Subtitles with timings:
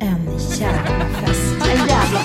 [0.00, 0.26] En
[0.58, 1.68] jävla fest.
[1.70, 2.20] En jävla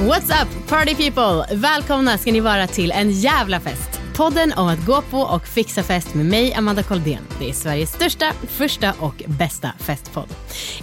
[0.00, 1.56] What's up party people!
[1.56, 4.01] Välkomna ska ni vara till en jävla fest.
[4.16, 7.22] Podden om att gå på och fixa fest med mig, Amanda Koldén.
[7.38, 10.28] Det är Sveriges största, första och bästa festpodd.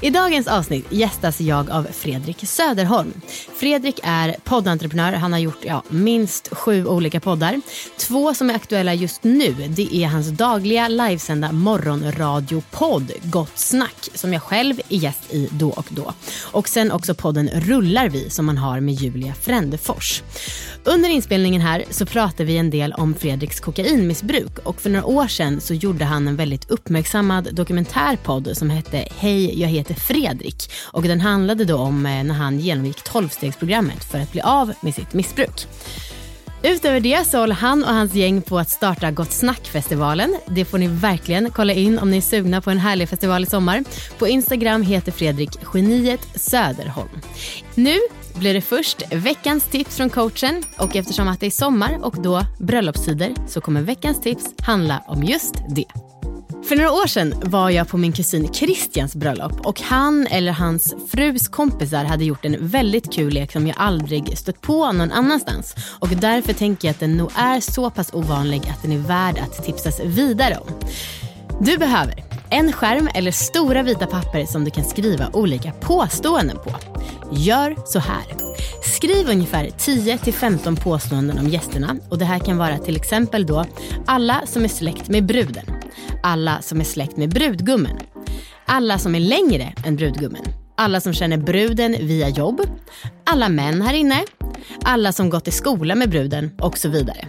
[0.01, 3.13] I dagens avsnitt gästas jag av Fredrik Söderholm.
[3.55, 5.13] Fredrik är poddentreprenör.
[5.13, 7.61] Han har gjort ja, minst sju olika poddar.
[7.97, 14.33] Två som är aktuella just nu det är hans dagliga livesända morgonradiopodd Gott snack som
[14.33, 16.13] jag själv är gäst i då och då.
[16.43, 20.23] Och sen också podden Rullar vi som han har med Julia Frändefors.
[20.83, 25.27] Under inspelningen här så pratar vi en del om Fredriks kokainmissbruk och för några år
[25.27, 31.01] sedan så gjorde han en väldigt uppmärksammad dokumentärpodd som hette Hej, jag heter Fredrik och
[31.01, 35.13] den handlade då om eh, när han genomgick tolvstegsprogrammet för att bli av med sitt
[35.13, 35.67] missbruk.
[36.63, 40.35] Utöver det så håller han och hans gäng på att starta Gott Snack-festivalen.
[40.47, 43.45] Det får ni verkligen kolla in om ni är sugna på en härlig festival i
[43.45, 43.83] sommar.
[44.17, 47.19] På Instagram heter Fredrik Geniet Söderholm.
[47.75, 47.95] Nu
[48.35, 52.41] blir det först veckans tips från coachen och eftersom att det är sommar och då
[52.59, 56.08] bröllopstider så kommer veckans tips handla om just det.
[56.69, 60.95] För några år sedan var jag på min kusin Christians bröllop och han eller hans
[61.11, 65.75] frus kompisar hade gjort en väldigt kul lek som jag aldrig stött på någon annanstans.
[65.99, 69.37] Och därför tänker jag att den nog är så pass ovanlig att den är värd
[69.37, 70.73] att tipsas vidare om.
[71.61, 76.75] Du behöver en skärm eller stora vita papper som du kan skriva olika påståenden på.
[77.31, 78.23] Gör så här.
[78.83, 83.65] Skriv ungefär 10-15 påståenden om gästerna och det här kan vara till exempel då
[84.05, 85.65] alla som är släkt med bruden,
[86.23, 87.97] alla som är släkt med brudgummen,
[88.65, 90.43] alla som är längre än brudgummen,
[90.79, 92.61] alla som känner bruden via jobb,
[93.23, 94.23] alla män här inne,
[94.83, 97.27] alla som gått i skola med bruden och så vidare.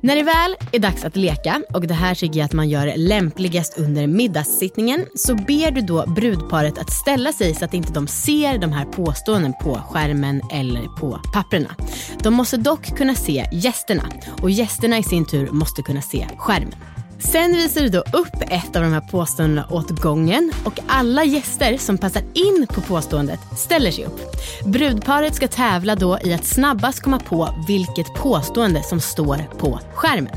[0.00, 2.92] När det väl är dags att leka, och det här tycker jag att man gör
[2.96, 8.06] lämpligast under middagssittningen, så ber du då brudparet att ställa sig så att inte de
[8.06, 11.76] ser de här påståenden på skärmen eller på papperna.
[12.22, 14.02] De måste dock kunna se gästerna
[14.42, 16.74] och gästerna i sin tur måste kunna se skärmen.
[17.20, 21.76] Sen visar du då upp ett av de här påståendena åt gången och alla gäster
[21.76, 24.20] som passar in på påståendet ställer sig upp.
[24.64, 30.34] Brudparet ska tävla då i att snabbast komma på vilket påstående som står på skärmen.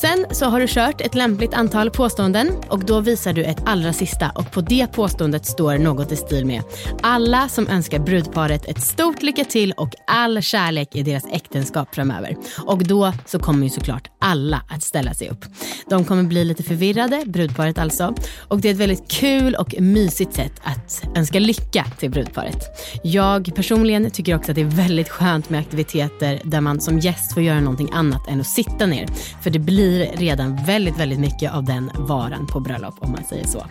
[0.00, 3.92] Sen så har du kört ett lämpligt antal påståenden och då visar du ett allra
[3.92, 6.62] sista och på det påståendet står något i stil med
[7.02, 12.36] alla som önskar brudparet ett stort lycka till och all kärlek i deras äktenskap framöver.
[12.66, 15.44] Och då så kommer ju såklart alla att ställa sig upp.
[15.90, 18.14] De kommer bli lite förvirrade, brudparet alltså.
[18.48, 22.64] Och det är ett väldigt kul och mysigt sätt att önska lycka till brudparet.
[23.02, 27.34] Jag personligen tycker också att det är väldigt skönt med aktiviteter där man som gäst
[27.34, 29.06] får göra någonting annat än att sitta ner.
[29.42, 33.24] För det blir blir redan väldigt, väldigt mycket av den varan på bröllop om man
[33.24, 33.66] säger så.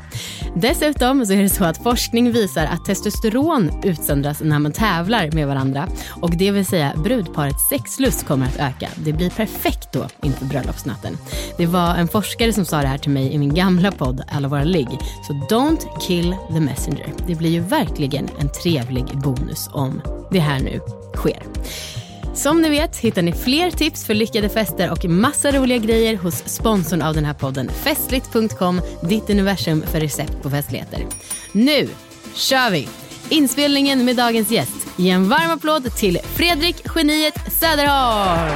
[0.56, 5.48] Dessutom så är det så att forskning visar att testosteron utsöndras när man tävlar med
[5.48, 5.88] varandra
[6.22, 8.90] och det vill säga brudparets sexlust kommer att öka.
[8.96, 11.18] Det blir perfekt då inför bröllopsnatten.
[11.58, 14.48] Det var en forskare som sa det här till mig i min gamla podd Alla
[14.48, 14.88] våra ligg.
[15.28, 17.14] Så don't kill the messenger.
[17.28, 20.02] Det blir ju verkligen en trevlig bonus om
[20.32, 20.80] det här nu
[21.16, 21.44] sker.
[22.38, 26.36] Som ni vet hittar ni fler tips för lyckade fester och massa roliga grejer hos
[26.36, 31.06] sponsorn av den här podden Festligt.com, ditt universum för recept på festligheter.
[31.52, 31.90] Nu
[32.34, 32.88] kör vi!
[33.30, 34.88] Inspelningen med dagens gäst.
[34.96, 38.52] Ge en varm applåd till Fredrik Geniet Söderholm!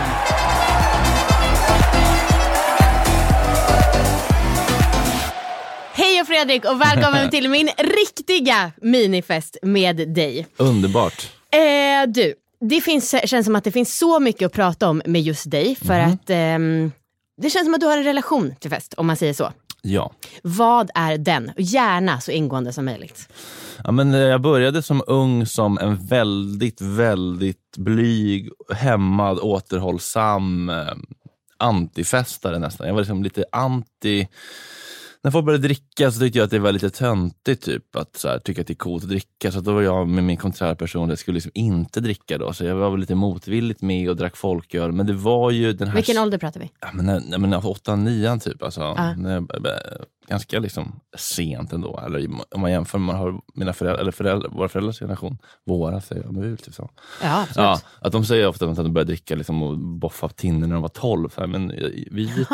[5.94, 10.48] Hej och Fredrik och välkommen till min riktiga minifest med dig.
[10.58, 11.32] Underbart.
[11.54, 15.22] Eh, du, det finns, känns som att det finns så mycket att prata om med
[15.22, 15.76] just dig.
[15.76, 16.14] För Mhm.
[16.14, 16.92] att ehm,
[17.42, 19.52] Det känns som att du har en relation till fest, om man säger så.
[19.82, 20.12] Ja.
[20.44, 21.52] Vad är den?
[21.58, 23.30] Gärna så ingående som möjligt.
[23.84, 30.86] Ja, men eh, jag började som ung som en väldigt, väldigt blyg, hämmad, återhållsam eh,
[31.58, 32.88] antifestare nästan.
[32.88, 34.28] Jag var liksom lite anti
[35.24, 38.28] när folk började dricka så tyckte jag att det var lite töntigt typ, att så
[38.28, 39.52] här, tycka att det är coolt att dricka.
[39.52, 42.54] Så då var jag med min konträra person, jag skulle liksom inte dricka då.
[42.54, 44.92] Så jag var väl lite motvilligt med och drack folköl.
[44.92, 45.96] Men det var ju den här...
[45.96, 46.72] Vilken ålder pratar vi?
[46.80, 48.64] Ja, men, när- men, åtta, nian typ.
[48.64, 49.16] Alltså, Ja.
[49.16, 49.52] när jag-
[50.32, 52.00] ganska liksom sent ändå.
[52.06, 55.38] Eller om man jämför med mina föräldrar, eller föräldrar, våra föräldrars generation.
[55.66, 56.90] Våra säger jag, väl typ så.
[57.22, 57.56] Ja, absolut.
[57.58, 60.82] Ja, att de säger ofta att de började dricka liksom, och boffa tinner när de
[60.82, 61.30] var 12.
[61.30, 61.68] Så här, men
[62.12, 62.46] vi,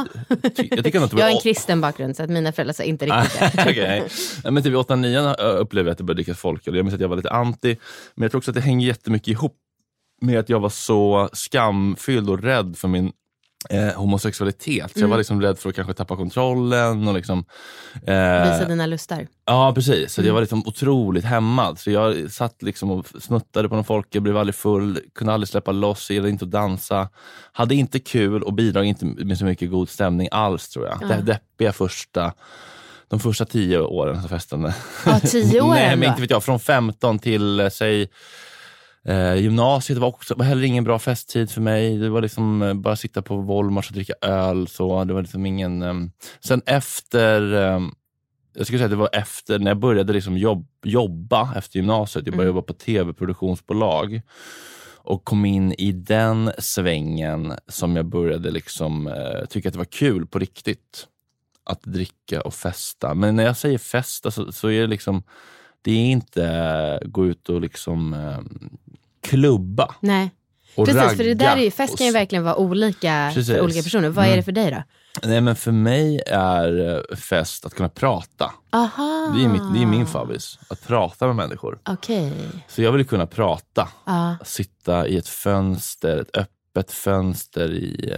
[0.56, 3.06] ty, jag tycker att Jag har en kristen bakgrund så att mina föräldrar sa inte
[3.06, 3.64] riktigt det.
[4.44, 6.76] Nej, Men typ i 8 9 upplevde jag att det började drickas folköl.
[6.76, 7.78] Jag minns att jag var lite anti.
[8.16, 9.58] Men jag tror också att det hänger jättemycket ihop
[10.22, 13.12] med att jag var så skamfylld och rädd för min
[13.70, 14.92] eh, homosexualitet.
[14.94, 17.08] Så jag var liksom rädd för att kanske tappa kontrollen.
[17.08, 17.46] Och liksom,
[17.96, 19.28] eh, Visa dina lustar.
[19.46, 20.14] Ja, precis.
[20.14, 21.80] Så jag var liksom otroligt hämmad.
[21.80, 25.72] Så jag satt liksom och snuttade på någon folke, blev aldrig full, kunde aldrig släppa
[25.72, 27.10] loss, gillade inte att dansa.
[27.52, 31.10] Hade inte kul och bidrog inte med så mycket god stämning alls tror jag.
[31.10, 32.34] Det deppiga första,
[33.08, 34.76] de första tio åren som festande.
[35.06, 36.44] Ja, tio år Nej, men inte vet jag.
[36.44, 38.10] Från 15 till, eh, säg,
[39.08, 41.98] Eh, gymnasiet var också var heller ingen bra festtid för mig.
[41.98, 44.68] Det var liksom eh, bara sitta på Volmars och dricka öl.
[44.68, 45.82] Så det var liksom ingen...
[45.82, 46.12] ehm.
[46.40, 47.92] Sen efter, ehm,
[48.54, 52.26] jag skulle säga att det var efter, när jag började liksom jobb, jobba efter gymnasiet.
[52.26, 54.22] Jag började jobba på tv-produktionsbolag
[54.96, 59.86] och kom in i den svängen som jag började liksom eh, tycka att det var
[59.86, 61.08] kul på riktigt.
[61.70, 63.14] Att dricka och festa.
[63.14, 65.24] Men när jag säger festa så, så är det liksom,
[65.82, 68.38] det är inte eh, gå ut och liksom eh,
[69.22, 70.32] klubba Nej.
[70.76, 73.54] och Precis, för det där är ju, fest kan ju verkligen vara olika Precis.
[73.56, 74.10] för olika personer.
[74.10, 74.38] Vad är Mm.
[74.38, 74.84] det för dig då?
[75.28, 78.52] Nej men för mig är eh, fest att kunna prata.
[78.72, 79.34] Aha.
[79.38, 80.60] Det är, mitt, det är min favorit.
[80.70, 81.80] Att prata med människor.
[81.90, 82.34] Okej.
[82.68, 83.88] Så jag vill kunna prata.
[84.06, 84.38] Ja.
[84.46, 88.14] Sitta i ett fönster, ett öppet fönster i,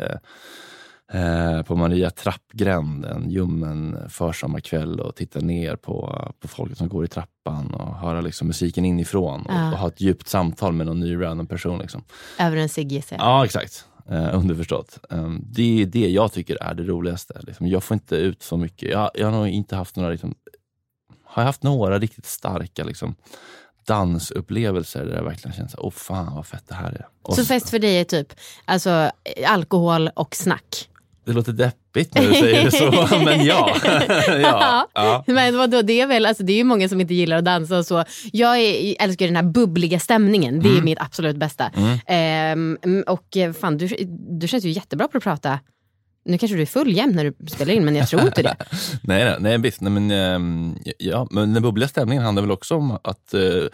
[1.14, 7.06] eh, på Maria trappgränd en ljummen försommarkväll och titta ner på, på folket som går
[7.06, 9.72] i trappan och höra liksom musiken inifrån och, Ja.
[9.72, 11.80] och ha ett djupt samtal med någon ny random person.
[11.80, 12.04] Liksom.
[12.40, 13.26] Över en cigg gissar jag.
[13.26, 13.86] Ja, exakt.
[14.10, 15.00] Eh, underförstått.
[15.10, 17.40] Um, det är det jag tycker är det roligaste.
[17.44, 17.68] Liksom.
[17.68, 18.90] Jag får inte ut så mycket.
[18.90, 20.36] Jag, jag har nog inte haft några, liksom,
[21.24, 23.16] har jag haft några riktigt starka liksom,
[23.88, 27.08] dansupplevelser där jag verkligen känner åh fan vad fett det här är.
[27.22, 28.34] Och Så fest för dig är typ
[28.66, 29.12] alltså,
[29.48, 30.90] alkohol och snack?
[31.26, 33.76] Det låter deppigt när du säger det så, men ja.
[34.42, 35.24] ja, ja.
[35.28, 37.78] Men vadå, det är väl, alltså det är ju många som inte gillar att dansa
[37.78, 38.04] och så.
[38.34, 41.72] Jag är, älskar den här bubbliga stämningen, det är mitt absolut bästa.
[42.08, 42.78] Ehm,
[43.08, 43.88] och eh, fan, du,
[44.40, 45.60] du känns ju jättebra på att prata.
[46.26, 48.56] Nu kanske du är full jämt när du spelar in, men jag tror inte det.
[49.04, 49.82] Nej, nej, nej visst.
[49.82, 53.70] Nej, men, ehm, ja, men den bubbliga stämningen handlar väl också om att g-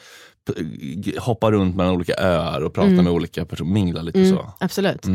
[1.20, 4.54] hoppa runt mellan olika öar och prata med olika personer, mingla lite så.
[4.60, 5.06] Absolut.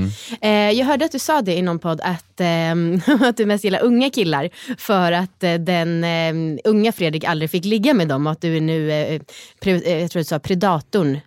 [0.40, 3.64] Eh, jag hörde att du sa det i någon podd att, ehm, att du mest
[3.64, 4.48] gillar unga killar
[4.78, 8.56] för att eh, den eh, unga Fredrik aldrig fick ligga med dem och att du
[8.56, 9.20] är nu, eh,
[9.60, 11.18] pre, eh, jag tror du sa predatorn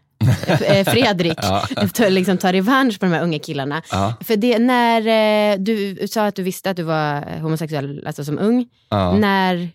[0.67, 1.37] eh, Fredrik
[1.93, 3.81] tar, liksom, tar revansch på de här unga killarna.
[3.91, 4.13] Ja.
[4.21, 5.01] För det, när
[5.53, 9.17] eh, du sa att du visste att du var homosexuell alltså som ung, Ja.
[9.17, 9.69] när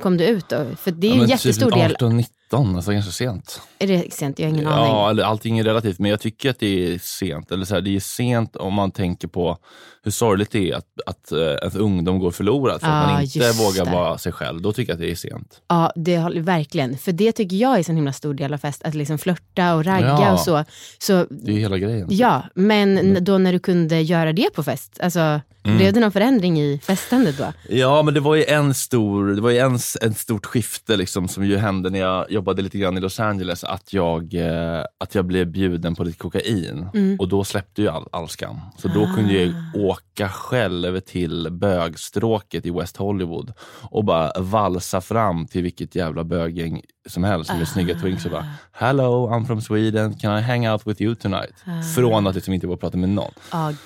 [0.00, 0.66] kom du ut då?
[0.76, 1.92] För det är Ja, en men jättestor typ del.
[1.94, 2.22] 18,
[2.52, 3.60] 19, alltså ganska sent.
[3.78, 4.38] Är det sent?
[4.38, 4.92] Jag har ingen aning.
[4.92, 7.52] Ja, eller allting är relativt, men jag tycker att det är sent.
[7.52, 9.58] Eller så här, det är sent om man tänker på
[10.04, 13.22] hur sorgligt det är att, att eh, ens ungdom går förlorad för att Ja, man
[13.22, 13.90] inte just vågar det.
[13.90, 14.62] vara sig själv.
[14.62, 15.60] Då tycker jag att det är sent.
[15.68, 16.98] Ja, det håller verkligen.
[16.98, 18.82] För det tycker jag är en så himla stor del av fest.
[18.84, 20.32] Att liksom flörta och ragga Ja.
[20.32, 20.64] och så.
[20.98, 22.06] så Det är hela grejen.
[22.10, 25.76] ja, men n- då när du kunde göra det på fest, alltså, Mm.
[25.78, 27.52] blev det någon förändring i festandet då?
[27.68, 31.28] Ja, men det var ju en stor, det var ju en, ett stort skifte liksom,
[31.28, 33.64] som ju hände när jag jobbade lite grann i Los Angeles.
[33.64, 36.86] Att jag, eh, att jag blev bjuden på lite kokain.
[37.18, 38.60] Och då släppte ju all, all skam.
[38.78, 39.52] Så då kunde jag
[39.90, 46.82] åka själv till bögstråket i West Hollywood och bara valsa fram till vilket jävla böggäng
[47.08, 50.86] som helst med snygga twinks och bara Hello, I'm from Sweden, can I hang out
[50.86, 51.54] with you tonight?
[51.96, 53.32] Från att liksom inte vara prata med någon.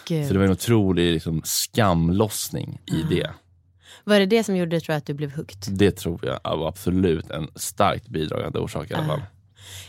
[0.08, 0.26] Gud.
[0.26, 3.30] Så det var en otrolig liksom, skamlossning i det.
[4.04, 5.58] Var det det som gjorde tror jag, att du blev hooked?
[5.68, 9.23] Det tror jag var absolut en starkt bidragande orsak i alla fall.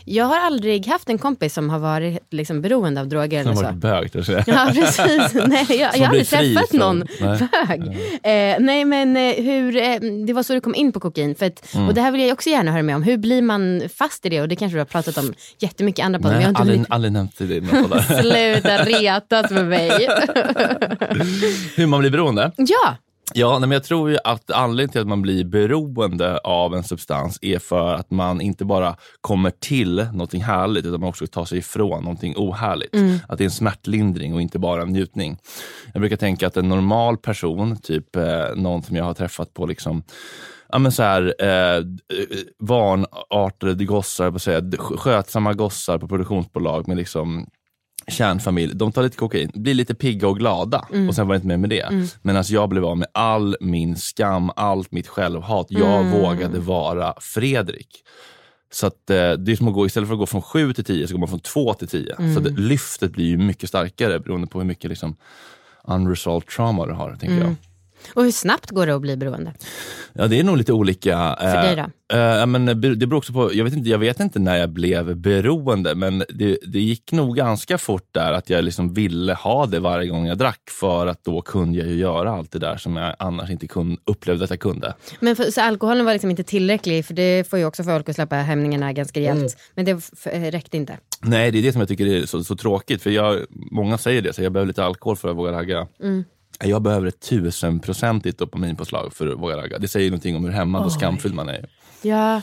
[0.04, 3.42] Jag har aldrig haft en kompis som har varit liksom, beroende av droger.
[3.42, 4.10] Som Eller varit bög.
[4.14, 4.44] jag.
[4.46, 5.34] Ja, precis.
[5.46, 7.38] Nej, jag, Som jag har aldrig träffat från- någon Nej.
[7.68, 7.80] bög.
[8.22, 11.34] Eh, nej, men eh, hur, eh, det var så du kom in på kokain.
[11.34, 11.88] För att, Mm.
[11.88, 13.02] Och det här vill jag också gärna höra med om.
[13.02, 14.40] Hur blir man fast i det?
[14.40, 16.34] Och det kanske du har pratat om jättemycket i andra poddar.
[16.34, 18.20] Nej, jag har inte aldrig, blivit- aldrig nämnt det i.
[18.22, 19.90] Sluta retas med mig.
[21.76, 22.52] Hur man blir beroende?
[22.56, 22.96] ja,
[23.34, 27.38] Ja, men jag tror ju att anledningen till att man blir beroende av en substans
[27.42, 31.58] är för att man inte bara kommer till någonting härligt utan man också tar sig
[31.58, 32.94] ifrån någonting ohärligt.
[33.28, 35.38] Att det är en smärtlindring och inte bara en njutning.
[35.92, 39.66] Jag brukar tänka att en normal person, typ eh, någon som jag har träffat på
[39.66, 40.02] liksom
[40.68, 41.84] Ja, men så här, eh,
[42.58, 47.46] vanartade gossar, på säga, skötsamma gossar på produktionsbolag med liksom
[48.08, 51.46] kärnfamilj, de tar lite kokain, blir lite pigga och glada och sen var det inte
[51.46, 51.86] mer med det.
[52.22, 55.66] Medan jag blev av med all min skam, allt mitt självhat.
[55.70, 57.88] Jag vågade vara Fredrik.
[58.72, 60.84] Så att, eh, det är som att gå, istället för att gå från 7 till
[60.84, 62.14] 10 så går man från 2 till 10.
[62.34, 65.16] Så det, lyftet blir ju mycket starkare beroende på hur mycket liksom,
[65.84, 67.16] unresolved trauma du har.
[67.20, 67.54] tänker jag.
[68.14, 69.52] Och hur snabbt går det att bli beroende?
[70.12, 71.36] Ja, det är nog lite olika.
[71.40, 72.16] För dig då?
[72.16, 74.70] Eh, ja, men det beror också på, jag vet, inte, jag vet inte när jag
[74.70, 79.66] blev beroende, men det, det gick nog ganska fort där att jag liksom ville ha
[79.66, 82.76] det varje gång jag drack, för att då kunde jag ju göra allt det där
[82.76, 84.94] som jag annars inte kunde, upplevde att jag kunde.
[85.20, 88.14] Men för, så alkoholen var liksom inte tillräcklig, för det får ju också folk att
[88.14, 89.38] släppa hämningarna ganska rejält.
[89.38, 89.50] Mm.
[89.74, 90.98] Men det f- eh, räckte inte.
[91.22, 94.22] Nej, det är det som jag tycker är så, så tråkigt, för jag, många säger
[94.22, 95.86] det, så jag behöver lite alkohol för att våga ragga.
[96.64, 99.78] Jag behöver ett tusenprocentigt dopaminpåslag för att våga ragga.
[99.78, 101.68] Det säger någonting om hur hämmad och skamfylld man är.
[102.02, 102.42] Ja.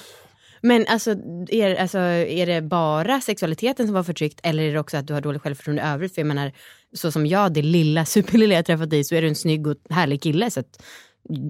[0.61, 1.15] Men alltså
[1.49, 5.13] är, alltså, är det bara sexualiteten som var förtryckt eller är det också att du
[5.13, 6.13] har dåligt självförtroende i övrigt?
[6.13, 6.51] För jag menar,
[6.93, 9.75] så som jag, det lilla, superlilla jag träffat dig, så är du en snygg och
[9.89, 10.51] härlig kille.
[10.51, 10.83] Så att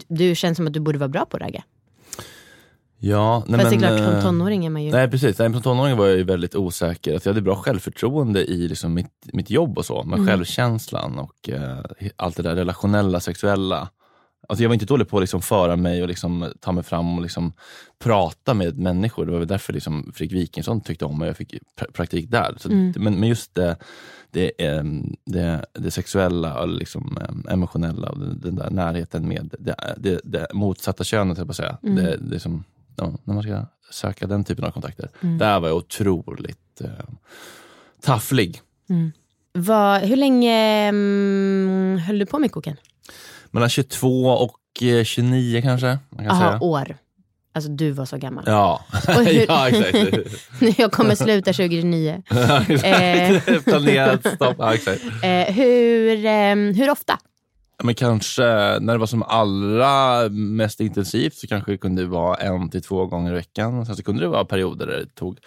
[0.08, 1.64] du känns som att du borde vara bra på att ragga.
[3.06, 4.92] Ja, nej, Fast det är men, klart, som eh, tonåring är man ju...
[4.92, 7.14] Nej precis, nej, som tonåring var jag ju väldigt osäker.
[7.14, 11.50] Alltså, jag hade bra självförtroende i liksom mitt, mitt jobb och så, men självkänslan och
[11.50, 11.80] eh,
[12.16, 13.90] allt det där relationella, sexuella.
[14.48, 17.18] Alltså, jag var inte dålig på att liksom föra mig och liksom ta mig fram
[17.18, 17.54] och liksom
[18.04, 19.26] prata med människor.
[19.26, 21.28] Det var väl därför liksom Fredrik Wikingsson tyckte om mig.
[21.28, 22.56] Jag fick pra- praktik där.
[22.58, 23.78] Så, men, men just det,
[24.32, 24.52] det,
[25.26, 27.18] det, det sexuella och liksom,
[27.50, 31.58] emotionella och den, den där närheten med det, det, det motsatta könet, jag på att
[31.58, 31.78] säga.
[31.82, 32.64] Det, det är som,
[32.96, 35.10] ja, när man ska söka den typen av kontakter.
[35.22, 36.90] Där var jag otroligt eh,
[38.02, 38.62] tafflig.
[39.54, 42.78] Vad- hur länge mm, höll du på med koken?
[43.52, 45.88] Mellan 22 och eh, 29 kanske.
[46.10, 46.60] Man kan Jaha, säga.
[46.62, 46.98] år.
[47.56, 48.44] Alltså du var så gammal.
[48.48, 48.86] Ja.
[49.08, 50.78] Hur- ja, exakt.
[50.80, 52.24] jag kommer sluta 2029.
[52.30, 53.66] Ja, exakt.
[53.66, 54.56] Planerat stopp.
[54.58, 55.02] Ja, exakt.
[55.24, 57.18] Eh, hur, ehm, hur ofta?
[57.84, 58.44] Men kanske
[58.80, 63.06] när det var som allra mest intensivt så kanske det kunde vara en till två
[63.06, 63.86] gånger i veckan.
[63.86, 65.40] Sen så kunde det vara perioder där det tog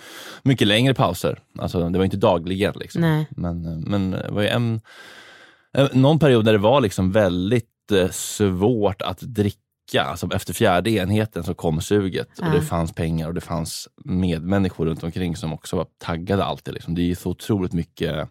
[0.42, 1.38] mycket längre pauser.
[1.58, 2.74] Alltså, det var inte dagligen.
[2.76, 3.00] Liksom.
[3.00, 3.26] Nej.
[3.30, 4.80] Men, men det var ju en,
[5.76, 9.60] eh, någon period där det var liksom väldigt eh, svårt att dricka.
[9.96, 12.52] Alltså efter fjärde enheten så kom suget och Ja.
[12.52, 16.74] det fanns pengar och det fanns medmänniskor runt omkring som också var taggade alltid.
[16.74, 16.94] Liksom.
[16.94, 18.28] Det är så otroligt mycket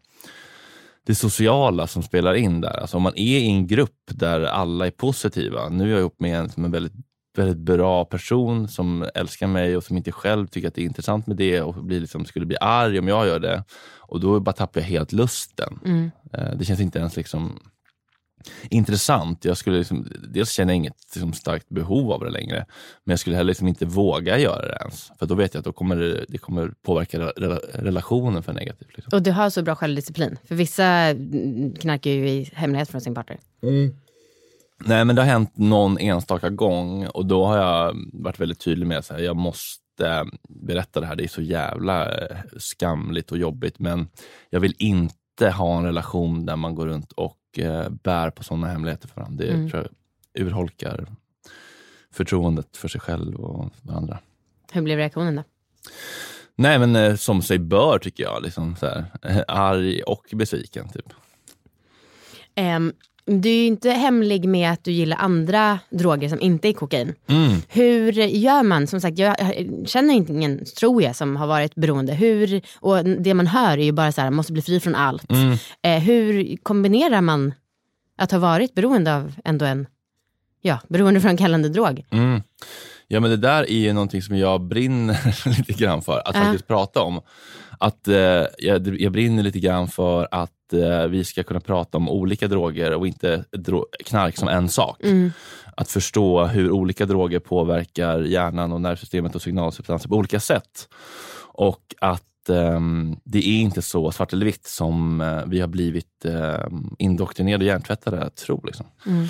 [1.06, 2.80] det sociala som spelar in där.
[2.80, 5.70] Alltså om man är i en grupp där alla är positiva.
[5.70, 6.94] Nu är jag ihop med en som är väldigt,
[7.38, 11.28] väldigt bra person som älskar mig och som inte själv tycker att det är intressant
[11.28, 13.64] med det och blir liksom, skulle bli arg om jag gör det.
[13.98, 15.80] Och då bara tappar jag helt lusten.
[15.86, 16.12] Mm.
[16.34, 17.60] Eh, Det känns inte ens liksom
[18.70, 19.46] intressant.
[19.46, 22.66] Jag skulle liksom, dels känner jag inget liksom, starkt behov av det längre,
[23.04, 25.12] men jag skulle heller liksom inte våga göra det ens.
[25.20, 28.90] För då vet jag att då kommer det, det kommer påverka rela- relationen för negativt.
[28.96, 29.18] Liksom.
[29.18, 30.38] Och du har så bra självdisciplin.
[30.48, 33.38] För vissa mm, knarkar ju i hemlighet från sin partner.
[34.86, 38.88] Nej, men det har hänt någon enstaka gång och då har jag varit väldigt tydlig
[38.88, 41.16] med att jag måste berätta det här.
[41.16, 44.08] Det är så jävla eh, skamligt och jobbigt, men
[44.50, 48.68] jag vill inte ha en relation där man går runt och eh, bär på sådana
[48.68, 49.46] hemligheter för varandra.
[49.46, 49.70] Det Mm.
[49.70, 49.88] tror
[50.34, 51.06] jag urholkar
[52.12, 54.20] förtroendet för sig själv och varandra.
[54.72, 55.44] Hur blev reaktionen då?
[56.56, 58.44] Nej, men eh, som sig bör tycker jag.
[58.44, 59.06] Liksom, så här,
[59.48, 60.90] arg och besviken.
[60.90, 61.06] Typ.
[62.56, 62.94] Ehm,
[63.28, 67.14] du är ju inte hemlig med att du gillar andra droger som inte är kokain.
[67.28, 67.62] Mm.
[67.70, 68.88] Hur gör man?
[68.88, 69.36] Som sagt, jag
[69.86, 72.14] känner inte ingen, tror jag, som har varit beroende.
[72.14, 75.32] Hur, och det man hör är ju bara så här, måste bli fri från allt.
[75.32, 75.58] Mm.
[75.82, 77.54] Eh, hur kombinerar man
[78.18, 79.88] att ha varit beroende av ändå en
[80.62, 82.06] ja, beroendeframkallande drog?
[82.12, 82.42] Mm.
[83.08, 86.42] Ja men det där är ju någonting som jag brinner lite grann för att Ja.
[86.42, 87.22] faktiskt prata om.
[87.80, 88.16] Att eh,
[88.58, 92.94] jag, jag brinner lite grann för att eh, vi ska kunna prata om olika droger
[92.94, 95.04] och inte dro- knark som en sak.
[95.04, 95.32] Mm.
[95.78, 100.90] Att förstå hur olika droger påverkar hjärnan och nervsystemet och signalsubstanser på olika sätt.
[101.54, 106.26] Och att ehm, det är inte så svart eller vitt som eh, vi har blivit
[106.26, 106.68] eh,
[107.00, 108.62] indoktrinerade och hjärntvättade att tro.
[108.66, 108.86] Liksom.
[109.06, 109.28] Mm.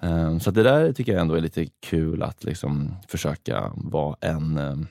[0.00, 4.58] Ehm, så det där tycker jag ändå är lite kul att liksom försöka vara en,
[4.58, 4.86] ehm,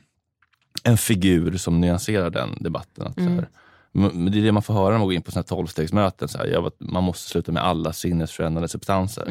[0.85, 3.07] en figur som nyanserar den debatten.
[3.07, 3.47] Att, så här,
[3.95, 6.27] m- det är det man får höra när man går in på såna här tolvstegsmöten.
[6.27, 9.25] Så här, jag, man måste sluta med alla sinnesförändrande substanser.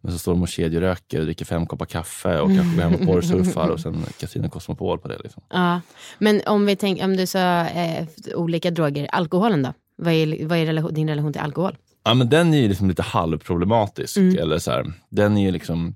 [0.00, 2.94] Men så står de och kedjeröker och dricker fem koppar kaffe och kanske går hem
[2.94, 5.18] och porrsurfar och sen Casino Cosmopol på det.
[5.24, 5.42] Liksom.
[5.50, 5.80] Ja.
[6.18, 9.72] Men om vi tänker, om du sa eh, olika droger, alkoholen då?
[9.98, 11.76] Vad är, vad är relation, din relation till alkohol?
[12.04, 14.16] Ja, men den är ju liksom lite halvproblematisk.
[14.16, 15.94] Eller så här, den är liksom,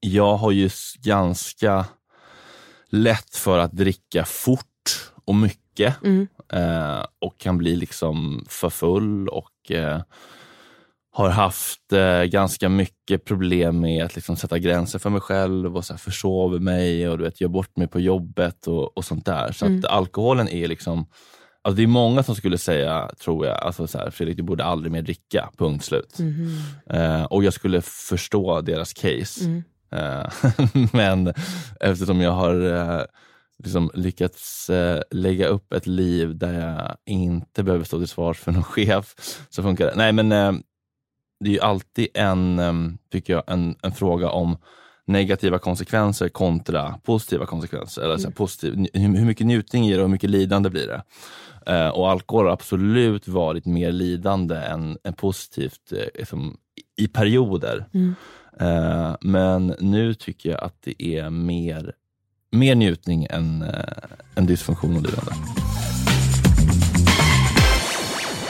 [0.00, 0.70] jag har ju
[1.02, 1.84] ganska
[2.90, 4.64] lätt för att dricka fort
[5.24, 5.94] och mycket.
[6.52, 10.00] Eh, och kan bli liksom för full och eh,
[11.12, 15.84] har haft eh, ganska mycket problem med att liksom sätta gränser för mig själv och
[15.84, 19.26] så här försover mig och du vet, gör bort mig på jobbet och, och sånt
[19.26, 19.52] där.
[19.52, 21.06] Så att alkoholen är liksom
[21.62, 24.64] Alltså det är många som skulle säga, tror jag, alltså så här, Fredrik du borde
[24.64, 26.18] aldrig mer dricka, punkt slut.
[26.90, 29.44] Eh, och jag skulle förstå deras case.
[29.44, 29.62] Eh,
[30.92, 31.32] men
[31.80, 33.04] eftersom jag har eh,
[33.58, 38.52] liksom lyckats eh, lägga upp ett liv där jag inte behöver stå till svars för
[38.52, 39.14] någon chef,
[39.50, 39.94] så funkar det.
[39.96, 40.52] Nej men eh,
[41.40, 42.72] det är ju alltid en, eh,
[43.12, 44.56] tycker jag, en, en fråga om
[45.08, 48.02] negativa konsekvenser kontra positiva konsekvenser.
[48.02, 51.02] Eller så här, positiv, hur, mycket njutning ger det och hur mycket lidande blir det?
[51.72, 56.56] Eh, och alkohol har absolut varit mer lidande än, än positivt eh, liksom,
[56.96, 57.86] i, i perioder.
[58.60, 61.92] Eh, men nu tycker jag att det är mer,
[62.50, 63.68] mer njutning än, eh,
[64.34, 65.32] än dysfunktion och lidande.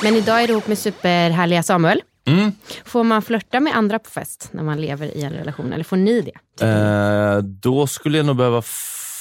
[0.03, 2.03] Men idag är du ihop med superhärliga Samuel.
[2.27, 2.53] Mm.
[2.85, 5.73] Får man flörta med andra på fest när man lever i en relation?
[5.73, 6.65] Eller får ni det?
[6.67, 8.63] Eh, då skulle jag nog behöva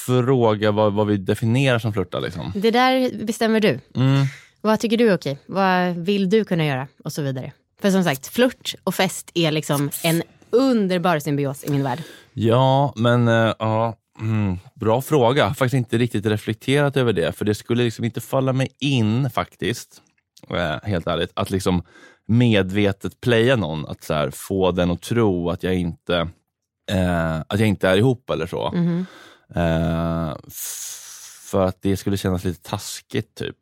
[0.06, 2.20] fråga vad, vad vi definierar som flörta.
[2.20, 2.52] Liksom.
[2.56, 3.80] Det där bestämmer du.
[3.96, 4.26] Mm.
[4.62, 5.40] Vad tycker du är okej?
[5.46, 6.88] Vad vill du kunna göra?
[7.04, 7.52] Och så vidare.
[7.82, 12.00] För som sagt, flört och fest är liksom en underbar symbios i min värld.
[12.34, 15.54] Ja, men eh, ja, mm, bra fråga.
[15.54, 17.32] Faktiskt inte riktigt reflekterat över det.
[17.32, 20.02] För det skulle liksom inte falla mig in faktiskt,
[20.50, 21.84] eh, helt ärligt, att liksom
[22.28, 23.86] medvetet playa någon.
[23.88, 26.16] Att så här, få den att tro att jag inte,
[26.92, 28.72] eh, att jag inte är ihop eller så.
[29.56, 30.94] Eh, f-
[31.52, 33.58] för att det skulle kännas lite taskigt typ.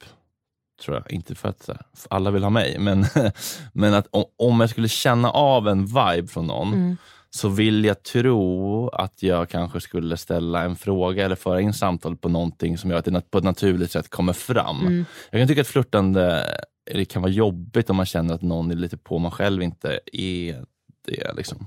[0.81, 1.11] Tror jag.
[1.11, 1.69] Inte för att
[2.09, 3.05] alla vill ha mig, men,
[3.73, 6.97] men att om, om jag skulle känna av en vibe från någon
[7.29, 12.17] så vill jag tro att jag kanske skulle ställa en fråga eller föra in samtal
[12.17, 15.05] på någonting som gör att det på ett naturligt sätt kommer fram.
[15.31, 16.45] Jag kan tycka att flörtande
[16.93, 19.99] det kan vara jobbigt om man känner att någon är lite på man själv inte
[20.13, 20.65] är
[21.05, 21.33] det.
[21.37, 21.65] Liksom.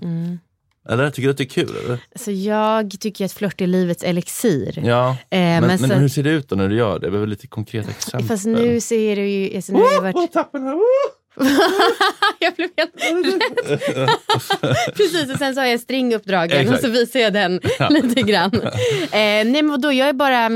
[0.89, 1.77] Eller tycker du att det är kul?
[1.85, 1.99] Eller?
[2.17, 4.83] Så jag tycker att flört är livets elixir.
[4.85, 5.11] Ja.
[5.11, 7.07] Eh, men, men men, sen- hur ser det ut då när du gör det?
[7.07, 8.29] Det behöver lite konkreta exempel.
[8.29, 9.57] Fast nu ser du ju...
[9.57, 10.35] Alltså nu har jag varit...
[12.39, 14.09] jag blev helt rädd.
[14.97, 16.83] Precis, och sen så har jag stringuppdragen och Exakt.
[16.83, 17.61] så visar jag den
[17.91, 18.51] lite grann.
[19.03, 20.51] Eh, nej men vadå, jag är bara...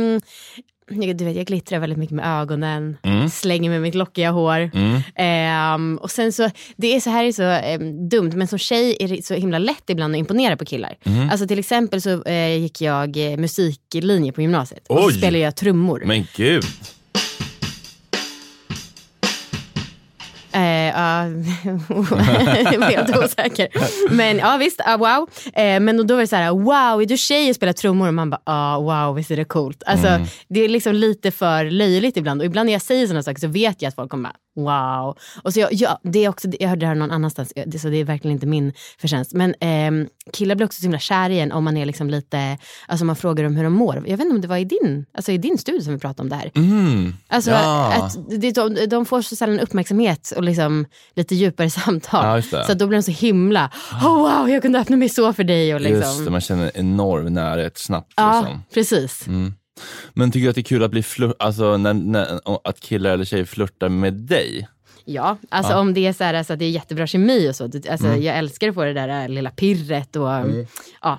[0.93, 2.97] Mm, du vet, jag glittrar väldigt mycket med ögonen,
[3.31, 4.71] slänger med mitt lockiga hår.
[5.15, 8.97] Ehm, och sen så, det är så här är så ehm, dumt, men som tjej
[9.01, 10.97] är det så himla lätt ibland att imponera på killar.
[11.31, 15.13] Alltså till exempel så eh, gick jag eh, musiklinje på gymnasiet och så Oj.
[15.13, 16.03] spelade jag trummor.
[16.07, 16.65] Men gud.
[20.95, 21.27] Ja,
[21.65, 21.81] jag
[22.81, 23.69] var helt osäker.
[24.11, 25.29] Men ja visst, ja, wow.
[25.55, 28.09] Eh, men då var det så här, wow, är du tjej och spelar trummor?
[28.09, 29.83] Och man bara, ja wow, visst är det coolt.
[29.87, 32.41] Alltså, Det är liksom lite för löjligt ibland.
[32.41, 35.17] Och ibland när jag säger sådana saker så vet jag att folk kommer bara, wow.
[35.43, 37.53] Och så jag, ja, det är också, jag hörde det här någon annanstans,
[37.83, 39.33] så det är verkligen inte min förtjänst.
[39.35, 42.59] Men ehm, killar blir också så himla kär i en om man är liksom lite,
[42.87, 43.95] alltså man frågar dem hur de mår.
[43.97, 46.23] Jag vet inte om det var i din, alltså i din studie som vi pratade
[46.23, 46.51] om det här.
[46.55, 47.15] Mm.
[47.29, 47.93] Alltså, Ja.
[47.93, 50.82] att det, de, de får så sällan uppmärksamhet och liksom
[51.17, 52.43] lite djupare samtal.
[52.53, 53.71] Ja, så då blir de så himla,
[54.03, 55.75] oh, wow, jag kunde öppna mig så för dig.
[55.75, 55.99] Och liksom.
[56.01, 58.13] Just det, man känner enorm närhet snabbt.
[58.17, 58.63] Ja, Liksom.
[58.75, 59.27] precis.
[60.15, 63.11] Men tycker du att det är kul att bli flört, alltså när, när, att killar
[63.11, 64.69] eller tjejer flörtar med dig?
[65.05, 67.65] Ja, alltså om det är så här, alltså, att det är jättebra kemi och så.
[67.65, 68.23] Alltså, Mm.
[68.23, 70.29] Jag älskar att få det där äh, lilla pirret och
[71.03, 71.19] ja.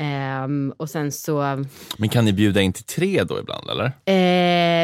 [0.00, 1.64] Ehm, och sen så,
[1.96, 3.84] Men kan ni bjuda in till tre då ibland eller?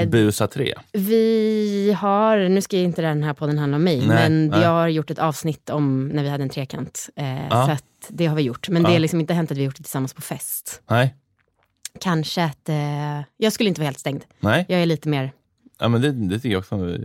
[0.03, 0.75] eh, Busa tre?
[0.93, 4.61] vi har, nu ska inte den här podden handla om mig, Nej, men nej.
[4.61, 7.09] jag har gjort ett avsnitt om när vi hade en trekant.
[7.17, 7.67] Eh, Ja.
[7.67, 9.77] Så att det har vi gjort, men det har liksom inte hänt att vi gjort
[9.77, 10.83] det tillsammans på fest.
[10.91, 11.15] Nej?
[12.01, 14.25] Kanske att, eh, jag skulle inte vara helt stängd.
[14.41, 14.65] Nej?
[14.69, 15.33] Jag är lite mer,
[15.79, 16.97] Ja, men det, det tycker jag också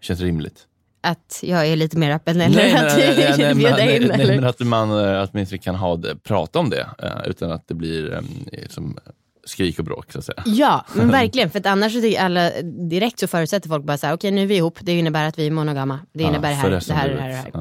[0.00, 0.66] känns rimligt.
[1.02, 4.08] Att jag är lite mer öppen eller att men- bjuda nej, in.
[4.08, 4.34] nej, eller?
[4.34, 7.74] men att man eh, att man kan ha prata om det eh, utan att det
[7.74, 8.20] blir eh,
[8.68, 8.98] som
[9.44, 10.42] skrik och bråk så att säga.
[10.46, 11.50] Ja, men verkligen.
[11.50, 12.50] För att annars så tycker alla,
[12.90, 15.38] direkt så förutsätter folk bara så här, okej nu är vi ihop, det innebär att
[15.38, 16.00] vi är monogama.
[16.12, 17.44] Det Ja, innebär här, det här, det här, det här.
[17.44, 17.54] livet.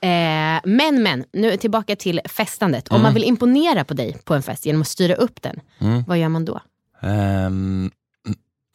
[0.00, 0.56] Mm.
[0.56, 2.88] Eh, men, men, nu tillbaka till festandet.
[2.90, 2.96] Mm.
[2.96, 6.04] Om man vill imponera på dig på en fest genom att styra upp den, Mm.
[6.06, 6.60] vad gör man då?
[7.02, 7.90] Ehm,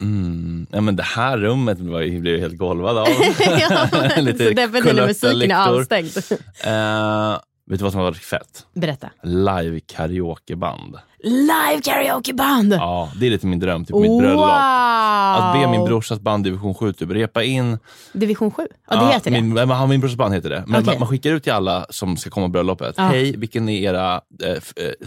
[0.02, 0.66] mm.
[0.70, 3.06] Ja, men det här rummet var blev jag helt golvad av.
[3.38, 6.16] ja, Lite därför kulörta musiken är avstängd.
[6.64, 8.66] Eh, vet du vad som har varit fett?
[8.74, 9.10] Berätta.
[9.22, 10.96] Live karaokeband.
[11.24, 12.72] Live karaokeband!
[12.72, 14.44] Ja, det är lite min dröm, typ mitt bröllop.
[15.36, 15.88] Att be min Wow!
[15.88, 17.78] brorsas band Division 7 typ, repa in
[18.12, 18.62] Division 7?
[18.90, 19.40] Ja, det heter det.
[19.42, 20.64] Min, min brorsas band heter det.
[20.66, 20.98] Men Okej.
[20.98, 22.94] man, skickar ut till alla som ska komma på bröllopet.
[22.98, 23.02] Ja.
[23.02, 24.20] Hej, vilken är era...
[24.44, 24.58] Eh, eh,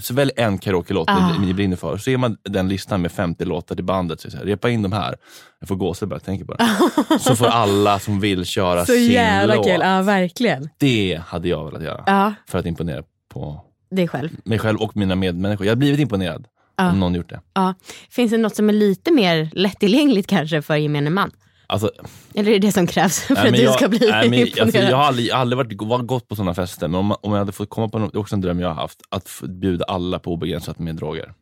[0.02, 1.38] så välj en karaoke-låt Ah.
[1.40, 1.98] ni, ni brinner för.
[1.98, 4.22] Så ger man den listan med 50 låtar till bandet.
[4.22, 5.16] Så så här, repa in de här.
[5.60, 6.70] Jag får gåshud bara jag tänker på det.
[7.20, 9.66] så får alla som vill köra Så sin jävla låt.
[9.66, 10.70] kul, ja verkligen.
[10.78, 12.04] Det hade jag velat göra.
[12.06, 14.30] Ja, För att imponera på är själv.
[14.44, 15.66] mig själv och mina medmänniskor.
[15.66, 16.92] Jag hade blivit imponerad Ja.
[16.92, 17.42] om någon gjort det.
[17.54, 17.74] Ja.
[18.10, 21.32] Finns det något som är lite mer lättillgängligt kanske för gemene man?
[21.68, 21.92] Alltså,
[22.34, 24.40] Eller är det det som krävs för Nej, att du jag, ska bli nej, men,
[24.40, 24.64] imponerad?
[24.66, 27.12] alltså, Jag har aldrig, jag har aldrig varit, var gått på sådana fester, men om,
[27.22, 29.02] om jag hade fått komma på något, det är också en dröm jag har haft,
[29.10, 31.34] att bjuda alla på obegränsat med droger.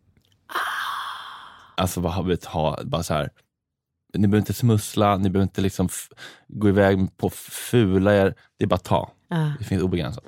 [1.78, 3.30] Alltså vad vet, ha, bara så här.
[4.14, 5.90] Ni behöver inte smussla, ni behöver inte liksom
[6.48, 8.34] gå iväg på fula er.
[8.60, 9.12] Det är bara ta.
[9.30, 9.52] Ja.
[9.60, 10.24] Det finns obegränsat.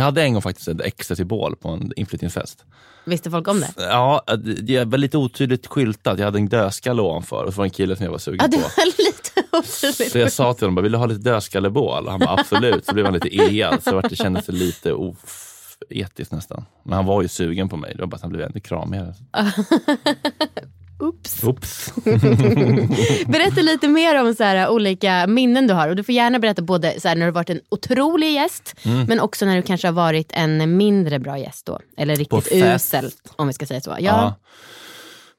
[0.00, 2.64] Jag hade en gång faktiskt ett ecstasy-bål på en inflyttningsfest.
[3.04, 3.68] Visste folk om det?
[3.76, 4.22] Ja,
[4.62, 6.18] det var lite otydligt skyltat.
[6.18, 8.38] Jag hade en dödskalle ovanför och så var det en kille som jag var sugen
[8.42, 8.62] Ja, det på.
[8.62, 10.12] var lite otydligt.
[10.12, 12.08] Så jag sa till honom, vill du ha lite dödskallebål?
[12.08, 12.86] Han bara, absolut.
[12.86, 16.64] Så blev han lite ead, så det kändes lite oetiskt nästan.
[16.82, 19.14] Men han var ju sugen på mig, det var bara att han blev ännu kramigare.
[21.00, 21.44] Oops.
[21.44, 21.92] Oops.
[23.26, 25.88] Berätta lite mer om så här, olika minnen du har.
[25.88, 29.04] Och Du får gärna berätta både så här, när du varit en otrolig gäst, Mm.
[29.06, 31.78] men också när du kanske har varit en mindre bra gäst då.
[31.96, 33.90] Eller riktigt uselt, om vi ska säga så.
[33.90, 33.96] Ja.
[34.00, 34.34] Ja.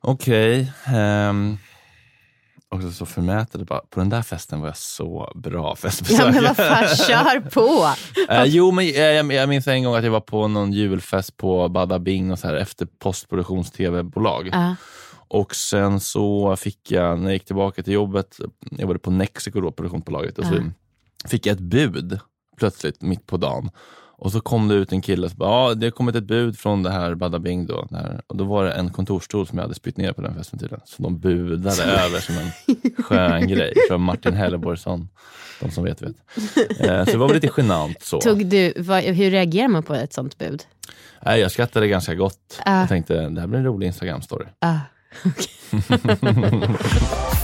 [0.02, 0.72] Okej.
[0.86, 1.58] ehm,
[2.70, 6.32] också så förmätet, bara, på den där festen var jag så bra Ja, festbesökare.
[6.32, 7.90] men vad fan, kör på!
[8.34, 11.38] Eh, jo, men eh, jag, jag minns en gång att jag var på någon julfest
[11.38, 14.50] på Bada Bing och så här, efter postproduktions-tv-bolag.
[14.52, 14.76] Ja.
[15.34, 18.40] Och sen så fick jag, när jag gick tillbaka till jobbet,
[18.72, 20.64] jag jobbade på Nexico då, produktionsbolaget, och så
[21.26, 22.20] fick jag ett bud
[22.58, 23.70] plötsligt mitt på dagen.
[24.18, 26.60] Och så kom det ut en kille och bara, ja det har kommit ett bud
[26.60, 27.88] från det här Bada Bing då.
[27.90, 28.22] Där.
[28.28, 30.82] Och då var det en kontorsstol som jag hade spytt ner på den festen tydligen.
[30.86, 33.74] Så de budade över som en skön grej.
[33.88, 35.10] Från Martin Helleborgsson.
[35.60, 36.16] De som vet vet.
[36.80, 38.22] Eh, så det var väl lite genant så.
[38.22, 40.64] Tog du, vad, hur reagerar man på ett sånt bud?
[41.26, 42.62] Nej, jag skrattade ganska gott.
[42.66, 42.80] Ah.
[42.80, 44.48] Jag tänkte, det här blir en rolig Instagram-story.
[44.60, 44.78] Ah.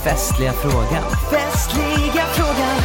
[0.04, 1.04] Festliga frågan.
[1.32, 2.78] Festliga frågan.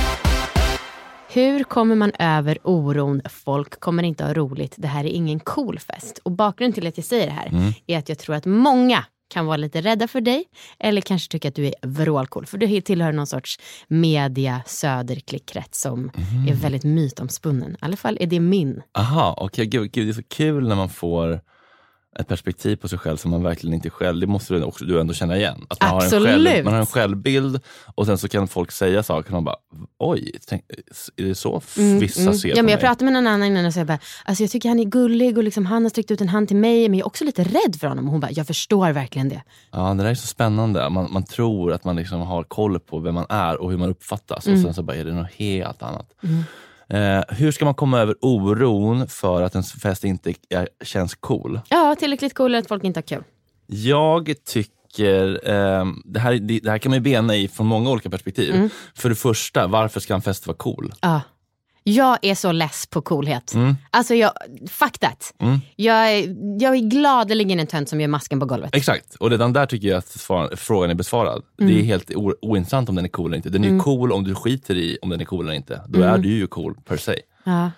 [1.32, 5.78] Hur kommer man över oron, folk kommer inte ha roligt, det här är ingen cool
[5.78, 6.18] fest.
[6.22, 7.72] Och bakgrunden till att jag säger det här Mm.
[7.86, 10.44] är att jag tror att många kan vara lite rädda för dig
[10.78, 12.46] eller kanske tycka att du är vrålcool.
[12.46, 16.48] För du tillhör någon sorts media söderklickkrets som Mm.
[16.48, 17.72] är väldigt mytomspunnen.
[17.72, 18.82] I alla fall är det min.
[18.98, 19.66] Aha, okej.
[19.66, 21.40] Gud, gud, det är så kul när man får
[22.20, 25.00] ett perspektiv på sig själv som man verkligen inte själv, det måste du, också, du
[25.00, 25.66] ändå känna igen.
[25.68, 26.46] Att man, har en, Absolut.
[26.46, 27.60] själv, man har en självbild
[27.94, 29.56] och sen så kan folk säga saker och man bara,
[29.98, 30.64] oj, tänk,
[31.16, 31.62] är det så
[32.00, 32.76] vissa ser Ja, men jag mig?
[32.76, 35.44] pratade med någon annan innan och sa bara, alltså jag tycker han är gullig och
[35.44, 37.76] liksom han har sträckt ut en hand till mig men jag är också lite rädd
[37.80, 38.04] för honom.
[38.06, 39.42] Och hon bara, jag förstår verkligen det.
[39.70, 40.88] Ja, det där är så spännande.
[40.90, 43.90] Man, man tror att man liksom har koll på vem man är och hur man
[43.90, 44.58] uppfattas Mm.
[44.58, 46.14] och sen så bara är det något helt annat.
[46.92, 51.60] Eh, hur ska man komma över oron för att en fest inte är, känns cool?
[51.68, 53.24] Ja, tillräckligt cool att folk inte har kul.
[53.66, 57.90] Jag tycker, ehm, det, här, det, det här kan man ju bena i från många
[57.90, 58.54] olika perspektiv.
[58.54, 58.70] Mm.
[58.94, 60.92] För det första, varför ska en fest vara cool?
[61.00, 61.20] Ja.
[61.84, 63.54] Jag är så less på coolhet.
[63.54, 63.76] Mm.
[63.90, 64.32] Alltså jag,
[64.70, 65.34] fuck that.
[65.76, 68.74] Jag, är, jag är gladeligen en tönt som gör masken på golvet.
[68.74, 71.42] Exakt, och redan där tycker jag att svar, frågan är besvarad.
[71.60, 71.72] Mm.
[71.74, 73.50] Det är helt o, ointressant om den är cool eller inte.
[73.50, 75.82] Den är ju cool om du skiter i om den är cool eller inte.
[75.88, 77.70] Då är du ju cool per se, Ja.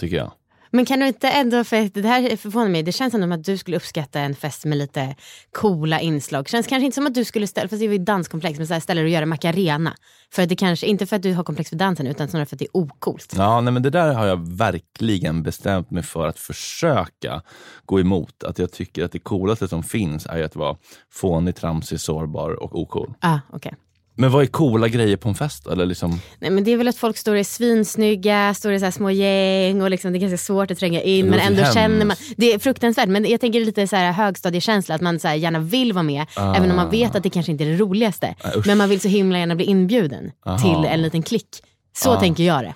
[0.00, 0.32] tycker jag.
[0.76, 3.58] Men kan du inte ändå, för det här förvånar mig, det känns som att du
[3.58, 5.16] skulle uppskatta en fest med lite
[5.52, 6.48] coola inslag.
[6.48, 8.72] Känns kanske inte som att du skulle ställa, fast det är ju danskomplex, men så
[8.72, 9.94] här, ställa dig och göra Macarena.
[10.32, 12.56] För att det kanske, inte för att du har komplex för dansen utan snarare för
[12.56, 13.34] att det är ocoolt.
[13.36, 17.42] Ja, nej, men det där har jag verkligen bestämt mig för att försöka
[17.84, 18.44] gå emot.
[18.44, 20.76] Att jag tycker att det coolaste som finns är att vara
[21.12, 23.14] fånig, tramsig, sårbar och ocool.
[23.20, 23.72] Ah, okay.
[24.18, 25.66] Men vad är coola grejer på en fest?
[25.66, 28.80] Eller liksom, Nej, men det är väl att folk står och är svinsnygga, står i
[28.80, 31.26] så små gäng och liksom, det är ganska svårt att tränga in.
[31.26, 31.74] Men ändå hemskt.
[31.74, 35.28] känner man, det är fruktansvärt men jag tänker lite så här högstadiekänsla att man så
[35.28, 38.34] gärna vill vara med även om man vet att det kanske inte är det roligaste.
[38.66, 41.48] men man vill så himla gärna bli inbjuden till en liten klick.
[41.96, 42.74] Så tänker jag det.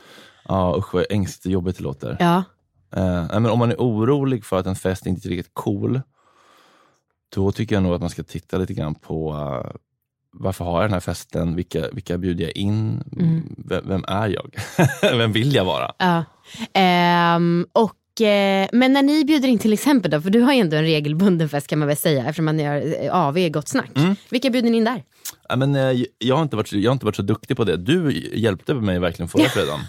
[0.48, 2.16] ja usch vad ängsligt och jobbigt det låter.
[2.20, 2.42] Ja.
[2.96, 6.00] Nej, men om man är orolig för att en fest inte är riktigt cool,
[7.34, 9.70] då tycker jag nog att man ska titta lite grann på uh,
[10.32, 11.56] varför har jag den här festen?
[11.56, 13.02] Vilka, vilka bjuder jag in?
[13.68, 14.54] Vem, vem är jag?
[15.18, 15.92] vem vill jag vara?
[15.98, 16.24] Ja.
[16.72, 20.60] Ehm, och, eh, men när ni bjuder in till exempel då, för du har ju
[20.60, 23.90] ändå en regelbunden fest kan man väl säga eftersom man gör eh, AV Gott Snack.
[24.30, 25.02] Vilka bjuder ni in där?
[25.48, 27.76] Ja, men, eh, jag, har inte varit, jag har inte varit så duktig på det.
[27.76, 29.80] Du hjälpte mig verkligen förra fredagen.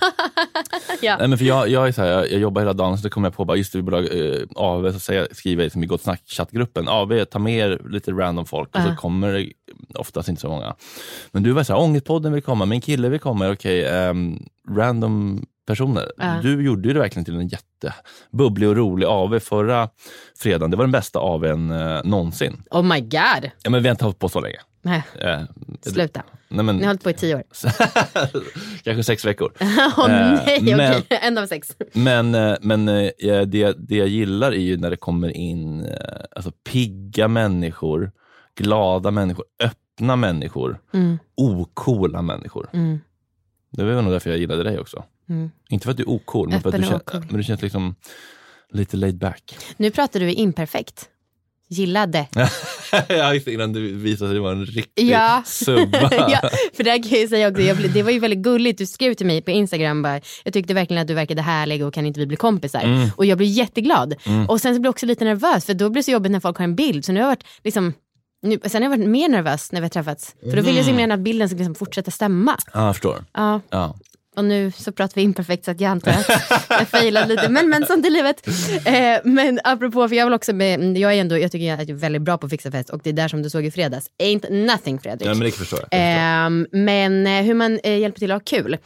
[1.02, 1.18] Ja.
[1.18, 3.28] Nej, men för jag, jag, är så här, jag, jag jobbar hela dagen, så kommer
[3.28, 5.84] jag på bara, just det, vi borde eh, AV, så säger, jag- skriver jag liksom
[5.84, 8.86] i Gott Snack-chattgruppen, AV, ta med er lite random folk och Ja.
[8.86, 9.50] så kommer det
[10.00, 10.76] oftast inte så många.
[11.32, 15.46] Men du var så här, Ångestpodden vill komma, min kille vill komma, okej, ehm, random
[15.68, 16.12] personer.
[16.18, 16.40] Ja.
[16.44, 19.90] Du gjorde det verkligen till en jättebubblig och rolig AV förra
[20.40, 20.72] fredagen.
[20.72, 22.64] Det var den bästa AWn eh, någonsin.
[22.72, 23.50] Oh my god.
[23.64, 24.58] Ja, men vi har inte hållit på så länge.
[24.84, 25.40] Nej, Eh,
[25.82, 26.24] sluta.
[26.50, 27.44] Nej, men, Ni har hållit på i tio år.
[28.84, 29.54] kanske sex veckor.
[29.60, 31.76] Eh, nej, men- En av sex.
[31.94, 33.10] Men, eh, men eh,
[33.48, 35.88] det, det jag gillar är ju när det kommer in
[36.36, 38.12] alltså, pigga människor,
[38.56, 41.18] glada människor, öppna människor, Mm.
[41.36, 42.70] ocoola människor.
[42.74, 43.00] Mm.
[43.72, 45.04] Det var nog därför jag gillade dig också.
[45.30, 45.52] Mm.
[45.70, 47.26] Inte för att du är ocool, men för att du, ocool.
[47.30, 47.96] men du känns liksom
[48.74, 49.58] lite laid back.
[49.78, 51.10] Nu pratar du i imperfekt.
[51.72, 52.28] Gillade.
[53.08, 55.44] ja, just innan du visade att det var en riktig Ja.
[55.46, 56.10] subba.
[56.12, 58.78] ja, för det här kan jag säga också, jag, blev- det var ju väldigt gulligt.
[58.78, 61.94] Du skrev till mig på Instagram, bara, jag tyckte verkligen att du verkade härlig och
[61.94, 62.82] kan inte vi bli kompisar?
[62.82, 63.10] Mm.
[63.16, 64.14] Och jag blev jätteglad.
[64.48, 66.40] Och sen så blev jag också lite nervös, för då blir det så jobbigt när
[66.40, 67.06] folk har en bild.
[67.06, 67.94] Så nu har jag varit liksom,
[68.42, 70.36] nu, sen har jag varit mer nervös när vi har träffats.
[70.50, 72.58] För då vill jag så himla gärna att bilden ska liksom fortsätta stämma.
[72.74, 73.26] Ja, jag förstår.
[73.34, 73.62] Ja.
[73.70, 73.96] Ja.
[74.36, 77.50] Och nu så pratar vi imperfekt så att jag antar att jag failade lite.
[77.50, 78.48] Men, men sånt är livet.
[78.88, 81.94] Eh, men apropå, för jag vill också med, jag är ändå, jag tycker jag är
[81.94, 84.06] väldigt bra på att fixa fest och det är där som du såg i fredags.
[84.24, 85.28] Ain't nothing Fredrik.
[85.28, 85.88] ja, men det förstår jag.
[85.92, 88.78] Ehm, men eh, hur man eh, hjälper till att ha kul.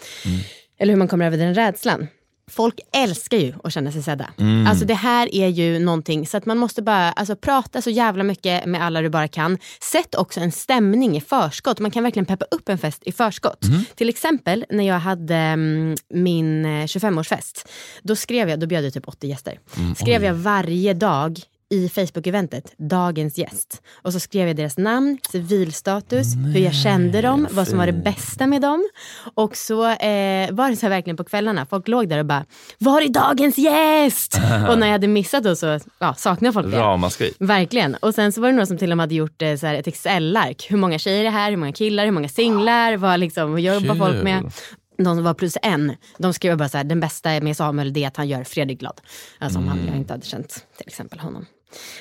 [0.80, 2.08] Eller hur man kommer över den rädslan.
[2.52, 4.30] Folk älskar ju att känna sig sedda.
[4.68, 8.24] Alltså det här är ju någonting, så att man måste bara alltså, prata så jävla
[8.24, 9.58] mycket med alla du bara kan.
[9.82, 11.80] Sätt också en stämning i förskott.
[11.80, 13.66] Man kan verkligen peppa upp en fest i förskott.
[13.96, 17.68] Till exempel när jag hade mm, min eh, 25-årsfest.
[18.02, 19.60] Då skrev jag, då bjöd jag typ 80 gäster.
[19.96, 21.40] Skrev jag varje dag
[21.76, 23.82] i Facebook-eventet, dagens gäst.
[24.02, 27.94] Och så skrev jag deras namn, civilstatus, hur jag kände dem, vad som var det
[27.94, 28.90] bästa med dem.
[29.34, 32.46] Och så eh, var det så här verkligen på kvällarna, folk låg där och bara,
[32.78, 34.40] var är dagens gäst?
[34.70, 36.80] och när jag hade missat då så ja, saknade folk det.
[36.80, 37.34] Ramaskri.
[37.40, 37.96] Verkligen.
[37.96, 39.74] Och sen så var det några som till och med hade gjort eh, så här
[39.74, 40.68] ett Excel-ark.
[40.70, 43.98] Hur många tjejer är här, hur många killar, hur många singlar, vad, liksom, jobbar Kul.
[43.98, 44.52] folk med?
[44.98, 48.04] De som var plus en, de skrev bara så här, den bästa med Samuel det
[48.04, 49.02] är att han gör Fredrik glad.
[49.40, 51.46] Alltså om han, jag inte hade känt till exempel honom.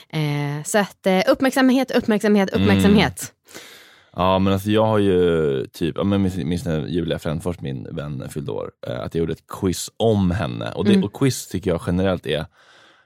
[0.09, 3.33] Eh, så att eh, uppmärksamhet, uppmärksamhet, uppmärksamhet.
[4.17, 8.29] Ja, men alltså jag har ju typ, ja, men minns, när Julia Frändfors, min vän,
[8.31, 10.73] fyllde år, eh, att jag gjorde ett quiz om henne.
[10.73, 12.47] Och, det, och quiz tycker jag generellt är,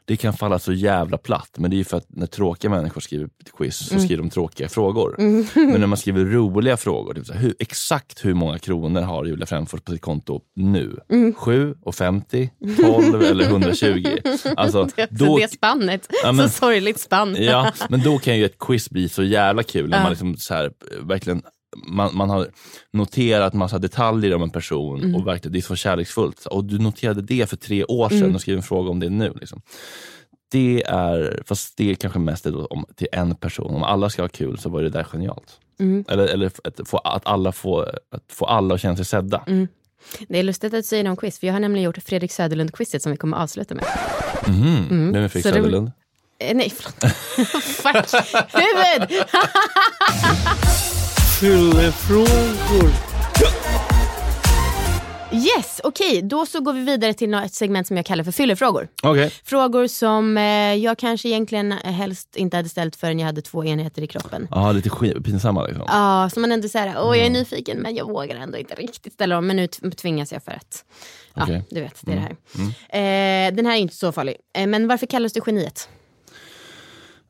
[0.09, 3.01] det kan falla så jävla platt, men det är ju för att när tråkiga människor
[3.01, 5.15] skriver quiz så skriver de tråkiga frågor.
[5.55, 9.25] Men när man skriver roliga frågor, typ så här, hur, exakt hur många kronor har
[9.25, 10.97] Julia Frändfors på sitt konto nu?
[11.37, 14.17] 7 och 50, 12 eller 120?
[14.57, 17.37] Alltså, Så då, det spannet, Ja, men- så sorgligt spann.
[17.39, 19.91] Ja, men då kan ju ett quiz bli så jävla kul.
[19.91, 21.43] När man liksom så här, verkligen
[21.87, 22.49] man, man har
[22.93, 25.15] noterat massa detaljer om en person Mm.
[25.15, 26.47] och verkligen, det är så kärleksfullt.
[26.47, 28.35] Och du noterade det för tre år sedan Mm.
[28.35, 29.33] och skrev en fråga om det nu.
[29.41, 29.63] Liksom.
[30.51, 33.75] Det är, fast det är kanske mest det då om, till en person.
[33.75, 35.59] Om alla ska ha kul så var det där genialt.
[35.81, 36.05] Mm.
[36.09, 39.45] Eller, eller att, få, att alla får, att få alla att känna sig sedda.
[39.47, 39.69] Mm.
[40.29, 43.03] Det är lustigt att du säger om quiz, för jag har nämligen gjort Fredrik Söderlund-quizet
[43.03, 43.85] som vi kommer att avsluta med.
[44.47, 45.13] Mhm.
[45.13, 45.91] Vem är Fredrik Så det- Söderlund?
[46.41, 47.15] Eh, nej, förlåt.
[47.65, 49.25] Fuck, huvud!
[51.41, 52.91] Fyllefrågor.
[55.33, 56.23] Yes, okej.
[56.23, 58.89] Då så går vi vidare till ett segment som jag kallar för fyllefrågor.
[59.03, 59.33] Okej.
[59.45, 64.03] Frågor som eh, jag kanske egentligen helst inte hade ställt förrän jag hade två enheter
[64.03, 64.49] i kroppen.
[64.51, 65.85] Ja, lite skit, pinsamma liksom.
[65.89, 69.13] Ja, som man ändå säger, åh jag är nyfiken men jag vågar ändå inte riktigt
[69.13, 69.47] ställa dem.
[69.47, 70.85] Men nu tvingas jag för att,
[71.35, 71.65] ja Okej.
[71.71, 73.49] du vet, det är det här.
[73.49, 74.37] Eh, den här är inte så farlig.
[74.59, 75.89] Eh, men varför kallas du geniet?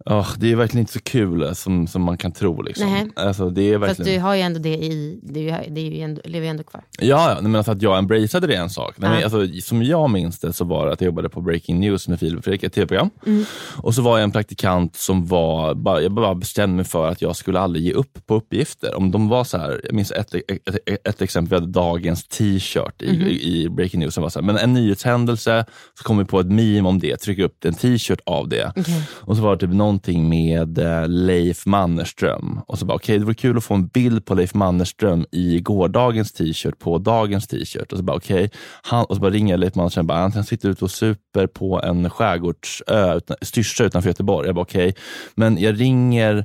[0.05, 2.63] Ja, det är verkligen inte så kul eh, som, som man kan tro.
[2.63, 3.11] Liksom.
[3.17, 4.19] Alltså, det är Fast verkligen...
[4.21, 6.51] du har ju ändå det i, det, är ju- det är ju ändå, lever ju
[6.51, 6.83] ändå kvar.
[7.01, 8.95] Ja, men alltså att jag embraceade det är en sak.
[8.99, 11.81] Nej, men alltså, som jag minns det så var det att jag jobbade på Breaking
[11.81, 13.11] News med Filip och Fredrik, ett tv-program.
[13.27, 13.45] Mm.
[13.77, 17.23] Och så var jag en praktikant som var, bara, jag bara bestämde mig för att
[17.23, 18.95] jag skulle aldrig ge upp på uppgifter.
[18.97, 22.25] Om de var så här, jag minns ett, ett, ett, ett exempel, vi hade dagens
[22.29, 23.27] t-shirt i, Mhm.
[23.27, 24.15] i, Breaking News.
[24.15, 25.65] Som var så här, men en nyhetshändelse,
[25.99, 28.73] så kom vi på ett meme om det, trycker upp en t-shirt av det.
[29.15, 32.61] Och så var det typ någon någonting med eh, Leif Mannerström.
[32.67, 35.61] Och så bara, okej, det vore kul att få en bild på Leif Mannerström i
[35.61, 37.93] gårdagens t-shirt på dagens t-shirt.
[37.93, 38.51] Och så bara, okej,
[38.83, 41.83] han, och så bara ringer jag Leif Mannerström, bara, han sitter ute och super på
[41.83, 44.47] en skärgårdsö, utan, Styrsa utanför Göteborg.
[44.47, 44.95] Jag bara, okej,
[45.35, 46.45] men jag ringer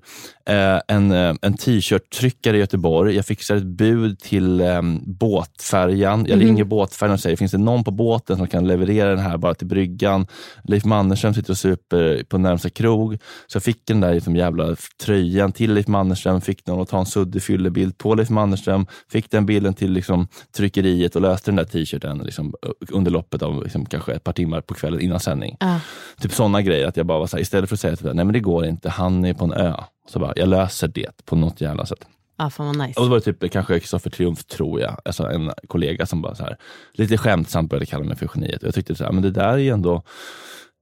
[0.50, 3.16] eh, en, eh, en t-shirt-tryckare i Göteborg.
[3.16, 6.26] Jag fixar ett bud till eh, båtfärjan.
[6.30, 9.38] Jag ringer båtfärjan och säger, finns det någon på båten som kan leverera den här
[9.38, 10.28] bara till bryggan?
[10.64, 13.18] Leif Mannerström sitter och super på närmsta krog.
[13.48, 17.00] Så jag fick den där liksom jävla tröjan till Leif Mannerström, fick någon att ta
[17.00, 21.56] en suddig fyllebild på Leif Mannerström, fick den bilden till liksom, tryckeriet och löste den
[21.56, 22.54] där t-shirten liksom,
[22.89, 25.58] under loppet av liksom, kanske ett par timmar på kvällen innan sändning.
[25.60, 25.80] Ja.
[26.19, 26.88] Typ sådana grejer.
[26.88, 28.65] Att jag bara var så här, istället för att säga att nej men det går
[28.65, 29.74] inte, han är på en ö.
[30.10, 32.06] Så bara, jag löser det på något jävla sätt.
[32.38, 33.00] Ja, fan vad nice.
[33.00, 36.36] Och så var det typ kanske Kristoffer Triumf, tror jag, alltså en kollega som bara
[36.36, 36.58] så här,
[36.93, 38.62] lite skämtsamt började kalla mig för geniet.
[38.62, 40.04] Och jag tyckte så här, men det där är ju ändå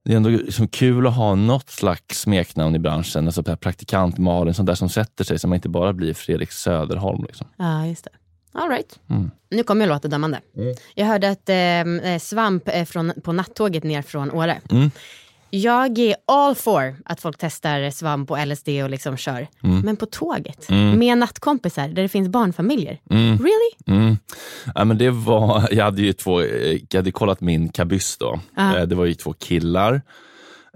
[0.04, 3.26] det är ändå liksom kul att ha något slags smeknamn i branschen.
[3.26, 7.24] Alltså praktikant Malin, sånt där som sätter sig så man inte bara blir Fredrik Söderholm.
[7.24, 7.46] Liksom.
[7.56, 8.10] Ja, just det.
[8.54, 8.98] All right.
[9.10, 9.30] Mm.
[9.50, 10.40] Nu kommer jag låta dömande.
[10.94, 14.60] Jag hörde att eh, Svamp är från, på nattåget ner från Åre.
[14.70, 14.90] Mm.
[15.54, 19.48] Jag är all for att folk testar svamp och LSD och liksom kör.
[19.62, 19.80] Mm.
[19.80, 22.98] Men på tåget med nattkompisar där det finns barnfamiljer.
[23.10, 23.38] Mm.
[23.38, 23.98] Really?
[24.00, 24.16] Mm.
[24.74, 28.40] Ja, men det var, jag hade ju två, jag hade kollat min kabyss då.
[28.58, 30.02] Eh, Det var ju två killar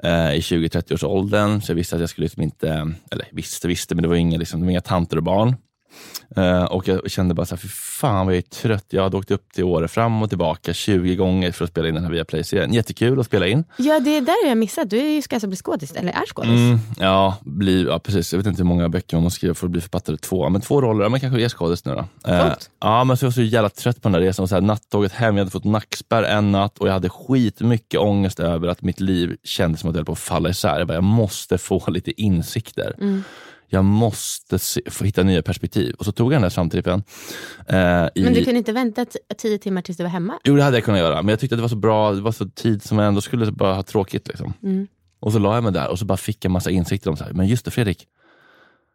[0.03, 1.63] eh, i 20-30 års åldern.
[1.63, 2.69] Så jag visste att jag skulle liksom inte,
[3.11, 5.55] eller visste, visste, men det var inga, liksom, det var inga tanter och barn.
[6.37, 8.85] Eh, och jag kände bara så här, fy fan vad jag är trött.
[8.89, 11.95] Jag hade åkt upp till Åre fram och tillbaka 20 gånger för att spela in
[11.95, 12.73] den här Viaplay-serien.
[12.75, 13.65] Jättekul att spela in.
[13.77, 14.91] Ja, det är där jag missat.
[14.91, 16.51] Du ska alltså bli skådis, eller är skådis.
[16.51, 18.33] Mm, ja, bli, ja, precis.
[18.33, 20.17] Jag vet inte hur många böcker man måste skriva för att bli författare.
[20.17, 21.03] Två, men två roller.
[21.05, 22.33] Ja, Men kanske är skådis nu då.
[22.33, 24.43] Eh, ja, men så jag var så jävla trött på den där resan.
[24.43, 28.01] Och så här, nattåget hem, jag hade fått nackspärr en natt och jag hade skitmycket
[28.01, 30.79] ångest över att mitt liv kändes som att det höll på att falla isär.
[30.79, 32.95] Jag, bara, jag måste få lite insikter.
[32.99, 33.25] Mm.
[33.69, 35.95] Jag måste se, få hitta nya perspektiv.
[35.99, 37.03] Och så tog jag den där samtrippen.
[37.69, 40.39] Eh, Men du kunde inte vänta t- tio timmar tills du var hemma?
[40.45, 41.23] Jo, det hade jag kunnat göra.
[41.23, 43.21] Men jag tyckte att det var så bra, det var så tid som jag ändå
[43.21, 44.29] skulle bara ha tråkigt.
[44.29, 44.53] Liksom.
[44.63, 44.87] Mm.
[45.21, 47.25] Och så la jag mig där och så bara fick jag massa insikter om så
[47.25, 48.07] här, men just det Fredrik,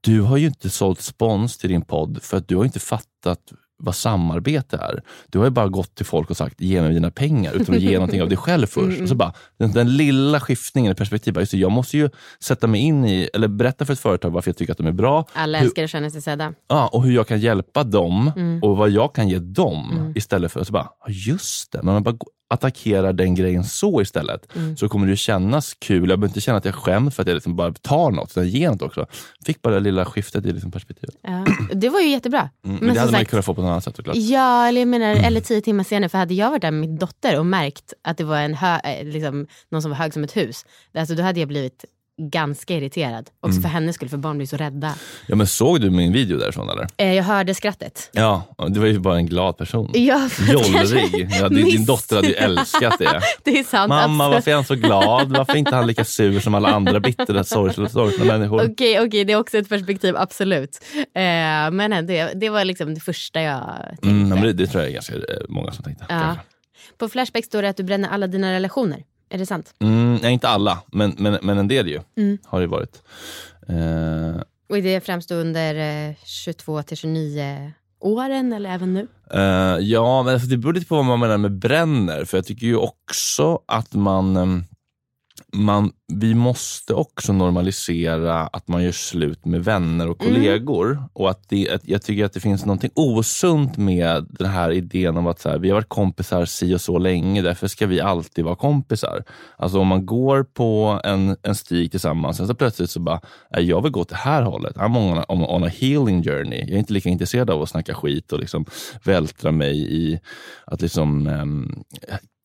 [0.02, 3.40] du har ju inte sålt spons till din podd för att du har inte fattat
[3.82, 5.02] vad samarbete är.
[5.30, 7.82] Du har ju bara gått till folk och sagt ge mig dina pengar utan att
[7.82, 9.02] ge någonting av dig själv först.
[9.02, 12.10] Och så bara, den, den lilla skiftningen i perspektiv, bara, just det, jag måste ju
[12.40, 14.92] sätta mig in i, eller berätta för ett företag varför jag tycker att de är
[14.92, 15.26] bra.
[15.34, 16.54] Alla Hur- älskar att känna sig sedda.
[16.68, 18.64] Ja, och hur jag kan hjälpa dem Mm.
[18.64, 22.18] och vad jag kan ge dem istället för att bara, ja, just det, jag bara
[22.54, 24.78] attackerar den grejen så istället Mm.
[24.78, 26.10] så kommer det kännas kul.
[26.10, 28.50] Jag behöver inte känna att jag skäms för att jag liksom bara tar något, utan
[28.50, 29.06] ger något också.
[29.46, 31.16] Fick bara det lilla skiftet i liksom perspektivet.
[31.22, 31.46] Ja.
[31.74, 32.50] Det var ju jättebra.
[32.66, 34.16] Mm, men, det hade man sagt- kunnat få på något annat sätt såklart.
[34.18, 36.10] Ja, eller, jag menar, eller tio timmar senare.
[36.10, 38.80] För hade jag varit där med min dotter och märkt att det var en hö,
[38.84, 40.66] eh, liksom, någon som var hög som ett hus.
[40.98, 41.86] Alltså, då hade jag blivit
[42.32, 43.30] ganska irriterad.
[43.40, 43.62] Också Mm.
[43.62, 44.96] för hennes skull, för barn blir så rädda.
[45.28, 46.88] Ja, men såg du min video därifrån eller?
[46.98, 48.10] Eh, jag hörde skrattet.
[48.14, 49.92] Ja, det var ju bara en glad person.
[49.94, 51.30] Ja, Jollrig.
[51.42, 53.22] Ja, din, din dotter hade ju älskat det.
[53.44, 53.90] Det är sant.
[53.90, 54.36] Mamma, alltså.
[54.36, 55.38] varför är han så glad?
[55.38, 58.72] Varför är inte han lika sur som alla andra bittra, sorgsna människor?
[58.72, 60.80] Okej, okej, det är också ett perspektiv, absolut.
[60.96, 64.10] Eh, men det, det var liksom det första jag tänkte.
[64.10, 66.06] Mm, det, det tror jag är ganska eh, många som tänkte.
[66.10, 66.36] ja.
[66.98, 69.04] På Flashback står det att du bränner alla dina relationer.
[69.34, 69.74] Är det sant?
[69.80, 72.00] Mm, nej, inte alla, men, men, men en del ju.
[72.18, 72.38] Mm.
[72.46, 73.02] Har det varit.
[73.68, 79.08] Eh, Och är det främst under eh, 22 till 29 åren eller även nu?
[79.34, 82.26] eh, ja, men alltså, det beror lite på vad man menar med bränner.
[82.26, 84.64] För jag tycker ju också att man, ehm,
[85.54, 90.34] man vi måste också normalisera att man gör slut med vänner och Mm.
[90.34, 91.04] kollegor.
[91.14, 95.18] Och att det, att jag tycker att det finns något osunt med den här idén
[95.18, 98.02] om att så här, vi har varit kompisar si och så länge, därför ska vi
[98.02, 99.24] alltid vara kompisar.
[99.58, 103.22] Alltså om man går på en, en stig tillsammans, sen så plötsligt så bara,
[103.58, 104.76] äh, jag vill gå åt det här hållet.
[104.76, 106.60] I'm on a, on a- on a healing journey.
[106.60, 108.66] Jag är inte lika intresserad av att snacka skit och liksom
[109.04, 110.20] vältra mig i
[110.66, 111.84] att liksom um,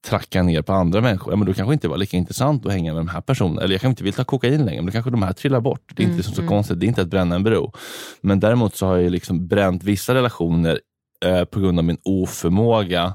[0.07, 2.95] tracka ner på andra människor, ja, men då kanske inte var lika intressant att hänga
[2.95, 3.63] med de här personerna.
[3.63, 5.93] Eller jag kanske inte vill ta kokain längre, men då kanske de här trillar bort.
[5.95, 7.73] Det är inte liksom så konstigt, det är inte att bränna en bro.
[8.21, 10.81] Men däremot så har jag liksom bränt vissa relationer
[11.25, 13.15] eh, på grund av min oförmåga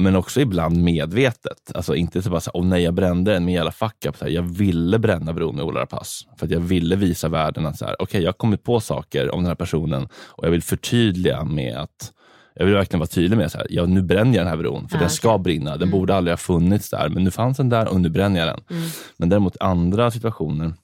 [0.00, 1.72] men också ibland medvetet.
[1.74, 4.16] Alltså inte så bara så åh nej jag brände den, men jävla fuck up.
[4.16, 6.24] Så här, jag ville bränna bron med Ola Rapace.
[6.38, 9.34] För att jag ville visa världen att så här, okej jag har kommit på saker
[9.34, 12.12] om den här personen och jag vill förtydliga med att
[12.56, 14.96] jag vill verkligen vara tydlig med att ja, nu bränner jag den här bron, för
[14.96, 15.76] Ah, den ska brinna.
[15.76, 18.48] Den borde aldrig ha funnits där, men nu fanns den där och nu bränner jag
[18.48, 18.78] den.
[18.78, 18.88] Mm.
[19.16, 20.74] Men däremot andra situationer,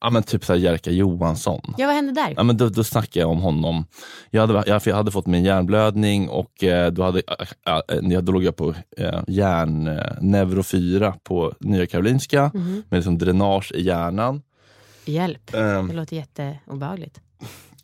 [0.00, 1.74] ja, men typ så här Jerka Johansson.
[1.78, 2.34] Ja, vad hände där?
[2.36, 3.84] Ja, men då, då snackade jag om honom.
[4.30, 7.22] Jag hade, jag, jag hade fått min hjärnblödning och eh, då, hade,
[7.66, 7.80] äh,
[8.12, 12.82] äh, då låg jag på eh, hjärn, eh, neuro 4 på Nya Karolinska Mhm.
[12.88, 14.42] med liksom dränage i hjärnan.
[15.04, 15.54] Hjälp.
[15.54, 17.20] Ehm, Det låter jätteobehagligt.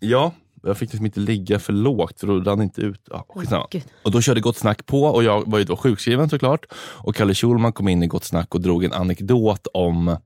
[0.01, 0.32] ja,
[0.67, 3.01] jag fick liksom inte ligga för lågt för då rann inte ut.
[3.11, 3.67] Ja, skitsamma.
[3.71, 3.85] Gud.
[4.03, 6.67] Och då körde Gott Snack på och jag var ju då sjukskriven såklart.
[6.77, 10.17] Och Kalle Schulman kom in i Gott Snack och drog en anekdot om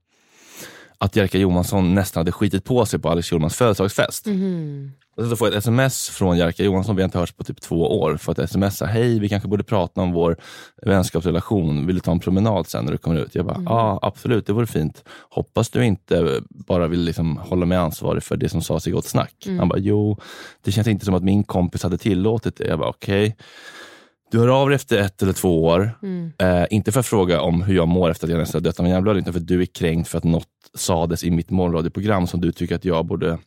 [0.99, 4.25] att Jerka Johansson nästan hade skitit på sig på Alex Schulmans födelsedagsfest.
[4.25, 4.91] Mhm.
[5.17, 7.61] Och så får jag ett sms från Jerka Johansson, vi har inte hörts på typ
[7.61, 10.37] två år, för att smsa, hej vi kanske borde prata om vår
[10.81, 13.35] vänskapsrelation, vill du ta en promenad sen när du kommer ut?
[13.35, 15.03] Jag bara, ja absolut, det vore fint.
[15.29, 19.05] Hoppas du inte bara vill liksom hålla mig ansvarig för det som sades i Gott
[19.05, 19.47] Snack.
[19.59, 20.17] Han bara, jo,
[20.61, 22.67] det känns inte som att min kompis hade tillåtit det.
[22.67, 23.35] Jag bara, okej.
[24.31, 25.91] Du hör av dig efter ett eller två år.
[26.39, 28.85] Eh, inte för att fråga om hur jag mår efter att jag nästan dött av
[28.85, 32.27] en hjärnblödning, utan för att du är kränkt för att något sades i mitt morgonradioprogram
[32.27, 33.37] som du tycker att jag borde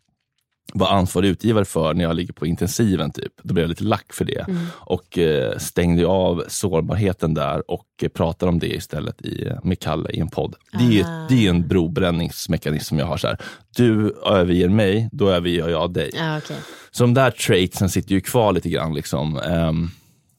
[0.75, 3.11] vara ansvarig utgivare för när jag ligger på intensiven.
[3.13, 3.33] Typ.
[3.43, 4.47] Då blev jag lite lack för det.
[4.71, 10.11] Och eh, stängde av sårbarheten där och eh, pratade om det istället i, med Kalle
[10.11, 10.55] i en podd.
[10.73, 13.17] Det är, ju- det är en brobränningsmekanism som jag har.
[13.17, 13.39] Så här.
[13.77, 16.11] Du överger mig, då överger jag dig.
[16.15, 16.57] Ja, okej.
[16.91, 18.95] Så de där traitsen sitter ju kvar lite grann.
[18.95, 19.91] Liksom, ehm,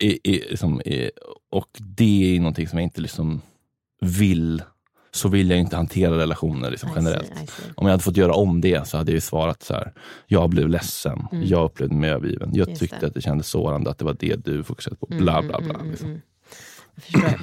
[0.03, 1.11] i, i, liksom, i,
[1.51, 3.41] och det är någonting som jag inte liksom
[4.01, 4.61] vill.
[5.11, 7.27] Så vill jag inte hantera relationer liksom, I generellt.
[7.27, 7.63] see, I see.
[7.75, 9.93] Om jag hade fått göra om det så hade jag ju svarat så här.
[10.27, 11.27] Jag blev ledsen.
[11.31, 12.49] Jag upplevde mig övergiven.
[12.53, 12.69] Jag Mm.
[12.69, 12.99] Just tyckte det.
[12.99, 15.05] Mm, att det kändes sårande att det var det du fokuserade på.
[15.05, 15.81] Bla bla bla.
[15.83, 16.21] liksom.
[16.97, 17.39] Förstår.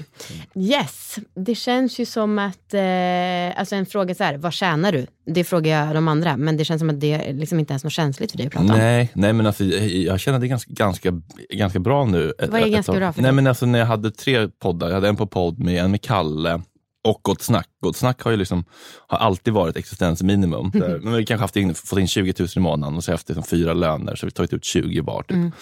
[0.54, 5.06] Yes, det känns ju som att, eh, alltså en fråga så här, vad tjänar du?
[5.26, 7.84] Det frågar jag de andra, men det känns som att det är liksom inte ens
[7.84, 8.78] något känsligt för dig att prata om.
[8.78, 11.20] Nej, nej men alltså, jag känner det ganska, ganska,
[11.50, 12.32] ganska bra nu.
[12.48, 13.34] Vad är ganska bra för nej, dig?
[13.34, 16.02] men alltså, När jag hade tre poddar, jag hade en på podd med en med
[16.02, 16.62] Kalle
[17.04, 17.68] och Gott Snack.
[17.80, 18.64] Gott Snack har ju liksom,
[19.06, 20.70] har alltid varit existensminimum.
[20.74, 23.12] Där, men vi kanske haft in, fått in 20 000 i månaden och så har
[23.12, 25.22] jag haft liksom fyra löner, så vi har tagit ut 20 var.
[25.22, 25.30] Typ.
[25.30, 25.52] Mm.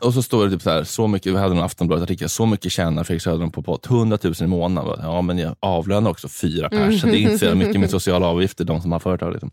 [0.00, 2.72] Och så står det typ så här, så mycket, vi hade en Aftonbladet-artikel, så mycket
[2.72, 4.98] tjänar Fredrik Söderholm på podd, 100 000 i månaden.
[5.02, 8.26] Ja, men jag avlönar också fyra pers, så det är inte så mycket med sociala
[8.26, 9.32] avgifter, de som har företag.
[9.32, 9.50] Liksom.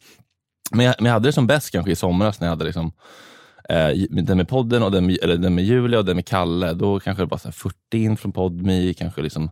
[0.71, 2.91] Men, jag, men jag hade det som bäst kanske i somras när jag hade liksom,
[3.69, 6.73] eh, den med podden, och den med, eller den med Julia och den med Kalle.
[6.73, 9.49] Då kanske det var så här 40 in från Podme, kanske liksom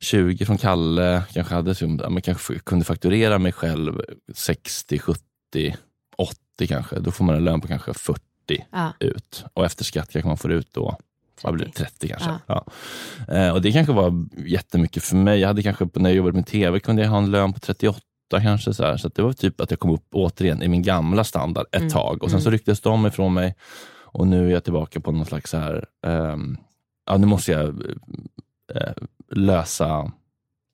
[0.00, 1.22] 20 från Kalle.
[1.32, 4.00] Kanske, hade, liksom, men kanske kunde fakturera mig själv
[4.34, 5.20] 60, 70,
[6.16, 6.98] 80 kanske.
[6.98, 8.20] Då får man en lön på kanske 40
[8.70, 8.92] Ja.
[9.00, 9.44] ut.
[9.54, 10.98] Och efter skatt kanske man får ut då
[11.42, 12.30] vad blir det, 30 kanske.
[12.46, 12.64] Ja.
[13.28, 13.34] Ja.
[13.34, 15.40] Eh, och det kanske var jättemycket för mig.
[15.40, 18.00] Jag hade kanske, när jag jobbade med tv kunde jag ha en lön på 38
[18.30, 18.74] kanske.
[18.74, 18.96] Så, här.
[18.96, 22.22] så det var typ att jag kom upp återigen i min gamla standard ett tag.
[22.22, 23.54] Och sen så rycktes de ifrån mig.
[24.14, 26.56] Och nu är jag tillbaka på någon slags så här, ehm,
[27.06, 27.68] ja nu måste jag
[28.74, 28.92] eh,
[29.30, 30.12] lösa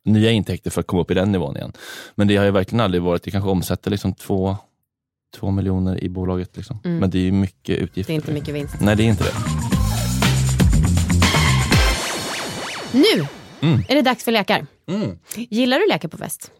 [0.04, 1.72] nya intäkter för att komma upp i den nivån igen.
[2.14, 4.56] Men det har ju verkligen aldrig varit, det kanske omsätter liksom två,
[5.36, 6.56] två miljoner i bolaget.
[6.56, 6.78] Liksom.
[6.82, 8.12] Men det är ju mycket utgifter.
[8.12, 8.74] Det är inte mycket vinst.
[8.80, 9.34] Nej, det är inte det.
[12.92, 13.26] Nu
[13.62, 13.82] Mm.
[13.88, 14.66] är det dags för lekar.
[15.34, 16.50] Gillar du lekar på fest?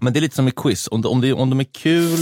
[0.00, 0.88] Men det är lite som med quiz.
[0.90, 2.18] Om de, om de, om de är kul...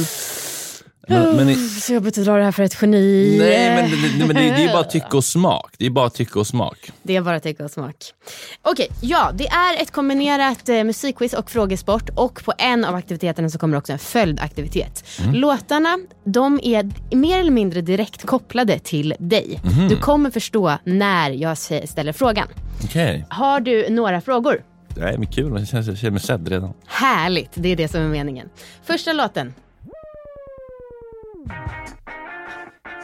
[1.08, 3.36] Men, men, i- Så jobbigt att dra det här för ett geni.
[3.38, 5.74] nej, men, det, men det, det är bara tycke och smak.
[5.78, 6.90] Det är bara tycke och smak.
[7.02, 7.96] Det är bara tycke och smak.
[8.62, 13.50] Okej, ja det är ett kombinerat eh, musikquiz och frågesport och på en av aktiviteterna
[13.50, 15.04] så kommer också en följdaktivitet.
[15.22, 15.34] Mm.
[15.34, 19.60] Låtarna, de är mer eller mindre direkt kopplade till dig.
[19.64, 19.88] Mhm.
[19.88, 22.48] Du kommer förstå när jag ställer frågan.
[22.84, 23.26] Okej.
[23.30, 24.62] Har du några frågor?
[24.96, 25.58] Nej, men kul.
[25.58, 26.72] Jag känner mig sedd redan.
[26.86, 28.48] Härligt, det är det som är meningen.
[28.84, 29.54] Första låten.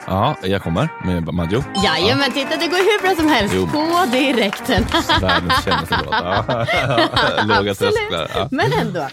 [0.06, 1.62] Ja, jag kommer med Maggio.
[1.84, 3.66] Jajamän, titta det går hur bra som helst Jo.
[3.66, 4.84] på direkten.
[5.20, 6.14] Världens kändaste låt.
[6.14, 6.66] Ja.
[7.56, 8.30] Låga trösklar.
[8.34, 8.48] Ja.
[8.50, 9.06] Men ändå.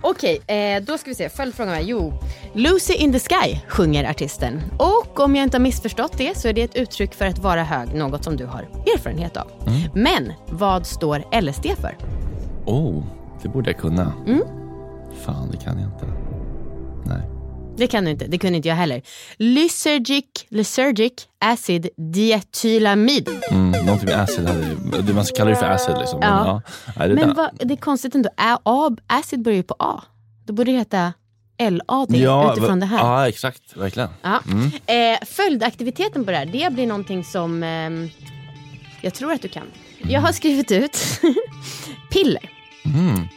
[0.00, 1.28] Okej, eh, då ska vi se.
[1.28, 2.12] Följdfrågan var, jo.
[2.52, 4.62] Lucy in the sky sjunger artisten.
[4.78, 7.62] Och om jag inte har missförstått det så är det ett uttryck för att vara
[7.64, 9.46] hög, något som du har erfarenhet av.
[9.94, 11.96] Men vad står LSD för?
[12.66, 13.02] Oh,
[13.42, 14.12] det borde jag kunna.
[14.26, 14.42] Mm.
[15.24, 16.19] Fan, det kan jag inte.
[17.80, 19.02] Det kan du inte, det kunde inte jag heller.
[19.36, 23.28] Lysergic, lysergic acid diethylamid.
[23.50, 24.48] Mm, någonting med acid.
[24.48, 25.94] Hade, man kallar det för acid.
[25.98, 26.20] Liksom.
[26.20, 26.62] Men, Ja.
[26.86, 26.92] ja.
[26.96, 30.02] Nej, det Men vad, det är konstigt ändå, A, A, acid börjar ju på A.
[30.46, 31.12] Då borde det heta
[31.58, 32.98] LAD ja, utifrån va- det här.
[32.98, 33.76] Ja, exakt.
[33.76, 34.08] Verkligen.
[34.22, 34.40] Ja.
[34.94, 38.10] Eh, följdaktiviteten på det här, det blir någonting som ehm,
[39.00, 39.66] jag tror att du kan.
[39.98, 40.98] Jag har skrivit ut
[42.10, 42.50] piller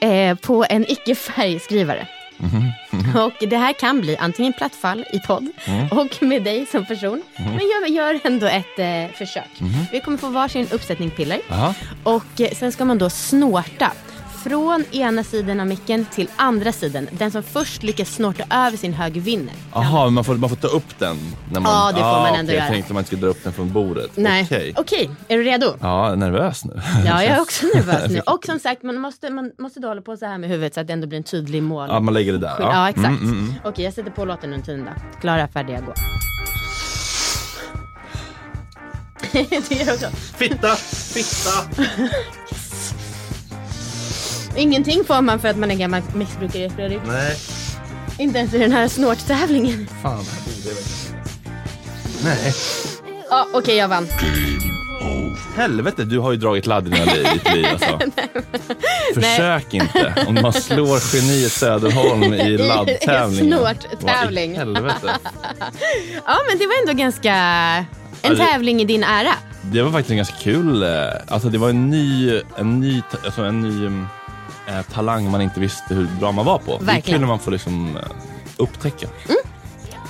[0.02, 0.86] eh, på en
[2.38, 3.26] icke-färgskrivare.
[3.26, 5.48] Och det här kan bli antingen plattfall i podd
[5.92, 7.24] och med dig som person.
[7.38, 9.50] Men jag gör ändå ett eh, försök.
[9.92, 11.42] Vi kommer få varsin uppsättning piller.
[11.50, 11.74] Aha.
[12.04, 13.92] Och eh, sen ska man då snorta
[14.44, 17.08] från ena sidan av micken till andra sidan.
[17.12, 19.54] Den som först lyckas snorta över sin hög vinner.
[19.74, 21.18] Jaha, man får, man får ta upp den?
[21.52, 22.66] När man, Ja, det får man ändå okej, göra.
[22.66, 24.12] Jag tänkte man inte skulle dra upp den från bordet.
[24.16, 24.44] Nej.
[24.44, 24.74] Okej.
[24.78, 25.66] Okej, är du redo?
[25.80, 26.82] Ja, jag är nervös nu.
[27.06, 28.20] Ja, jag är också nervös nu.
[28.26, 30.80] Och som sagt, man måste, man måste då hålla på så här med huvudet så
[30.80, 31.90] att det ändå blir en tydlig mål.
[31.90, 32.56] Ja, man lägger det där.
[32.60, 33.08] Ja, exakt.
[33.08, 33.54] Mm, mm, mm.
[33.64, 35.20] Okej, jag sätter på låten tiden då.
[35.22, 35.94] Klara, färdiga, gå.
[39.70, 40.08] det är också.
[40.38, 40.76] Fitta!
[40.76, 41.84] Fitta!
[44.58, 47.00] Ingenting får man för att man är gammal missbrukare, Fredrik.
[47.08, 47.36] Nej,
[48.20, 49.88] Inte ens i den här snorttävlingen.
[50.02, 50.26] fan.
[50.64, 50.74] Det
[52.24, 52.54] Nej.
[53.30, 54.08] Ja, okej, jag vann.
[55.56, 58.00] Helvete, du har ju dragit ladden i ditt liv alltså.
[59.14, 60.26] Försök inte.
[60.28, 63.48] Om man slår geniet Söderholm i laddtävlingen.
[63.60, 64.56] snorttävling.
[64.58, 64.96] Helvete.
[66.26, 67.34] Ja, men det var ändå ganska...
[68.22, 69.34] En det- tävling i din ära.
[69.62, 70.90] Det var faktiskt en ganska kul, eh,
[71.28, 74.08] alltså det var en ny, en ny, alltså en ny mm,
[74.68, 76.78] eh, talang man inte visste hur bra man var på.
[76.78, 77.04] Det är Verkligen.
[77.04, 78.04] kul när man får liksom eh,
[78.58, 79.08] upptäcka.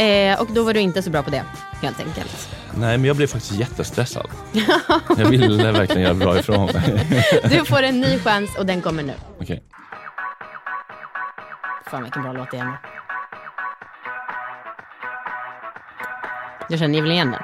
[0.03, 1.43] Eh, och då var du inte så bra på det,
[1.81, 2.49] helt enkelt.
[2.75, 4.27] Nej, men jag blev faktiskt jättestressad.
[5.17, 7.07] jag ville verkligen göra bra ifrån mig.
[7.49, 9.13] Du får en ny chans och den kommer nu.
[9.41, 9.63] Okej.
[11.91, 12.77] Fan vilken bra låt det är med.
[16.69, 17.41] Du känner väl igen den?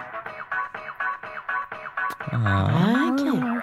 [2.48, 2.70] Ah,
[3.12, 3.60] okej.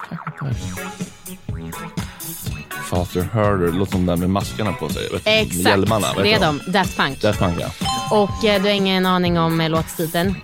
[2.91, 5.03] Faster Herder, låter som den med maskarna på sig.
[5.25, 6.07] Exakt, Hjälmarna.
[6.23, 6.61] det är de.
[6.73, 7.21] Daft Punk.
[7.21, 7.69] Daft Punk, ja.
[8.11, 10.35] Och eh, du har ingen aning om eh, låttiteln?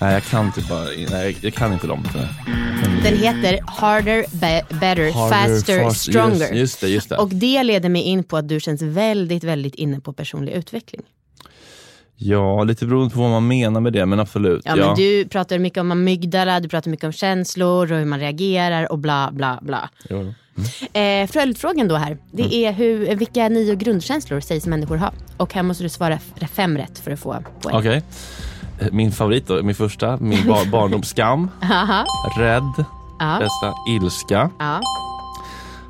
[0.00, 2.04] Nej, jag kan typ bara, nej, jag kan inte dem.
[3.02, 6.36] Den heter Harder, be- Better, Harder, Faster, fast- Stronger.
[6.40, 7.16] Just, just det, just det.
[7.16, 11.02] Och det leder mig in på att du känns väldigt, väldigt inne på personlig utveckling.
[12.16, 14.62] Ja, lite beroende på vad man menar med det, men absolut.
[14.64, 18.18] Ja, men du pratar mycket om amygdala, du pratar mycket om känslor och hur man
[18.20, 19.90] reagerar och bla bla bla.
[20.10, 20.34] Jo.
[20.92, 22.54] Eh, Följdfrågan då här, det Mm.
[22.54, 25.10] är hur, vilka nio grundkänslor sägs människor ha?
[25.36, 26.18] Och här måste du svara
[26.52, 27.76] fem rätt för att få poäng.
[27.76, 28.02] Okej.
[28.80, 31.50] Eh, Min favorit då, min första, min bar barndomsskam.
[32.38, 32.84] Rädd,
[33.18, 34.80] Ja, bästa, ilska, ja,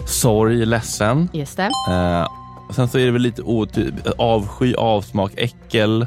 [0.06, 1.28] sorg, ledsen.
[1.32, 1.70] just det.
[1.90, 2.26] Eh,
[2.72, 6.06] och sen så är det väl lite oty- avsky, avsmak, äckel.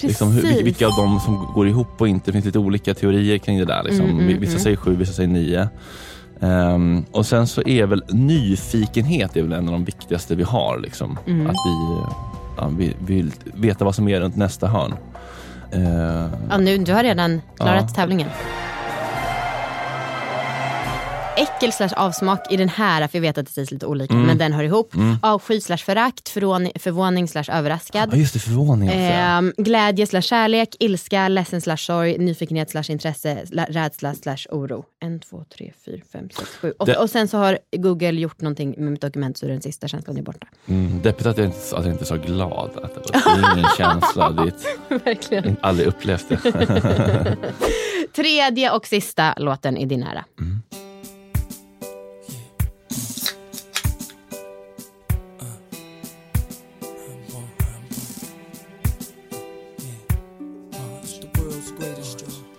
[0.00, 0.62] Liksom, hur, Precis.
[0.62, 2.26] vilka av dem som går ihop och inte.
[2.26, 3.82] Det finns lite olika teorier kring det där.
[3.82, 4.04] Liksom.
[4.04, 4.62] Mm, mm, vissa mm.
[4.62, 5.68] säger sju, vissa säger nio.
[6.40, 10.78] Ehm, och sen så är väl nyfikenhet är väl en av de viktigaste vi har.
[10.78, 11.18] Liksom.
[11.26, 11.46] Mm.
[11.46, 12.02] Att vi,
[12.56, 14.94] ja, vi vill veta vad som är runt nästa hörn.
[15.70, 17.94] Eh, Ja, nu, du har redan klarat Ja.
[17.94, 18.28] tävlingen.
[21.38, 24.26] Äckel slash avsmak i den här, för jag vet att det sägs lite olika, Mm.
[24.26, 24.92] men den hör ihop.
[25.22, 28.08] Avsky slash förakt, förvåning, slash överraskad.
[28.12, 28.98] ja, just det, förvåning också.
[29.00, 34.84] Ehm, glädje slash kärlek, ilska, ledsen slash sorg, nyfikenhet slash intresse, la- rädsla slash oro.
[35.00, 36.72] En, två, tre, fyra, fem, sex, sju.
[36.78, 39.88] Och, Det- och sen så har Google gjort någonting med mitt dokument så den sista
[39.88, 40.46] känslan är borta.
[40.68, 42.70] Mm, deppigt att jag inte, att jag inte är så glad.
[42.82, 44.26] Att det var ingen känsla.
[44.26, 45.56] Är ett, Verkligen.
[45.62, 46.36] aldrig upplevt det.
[48.16, 50.24] Tredje och sista låten i din ära.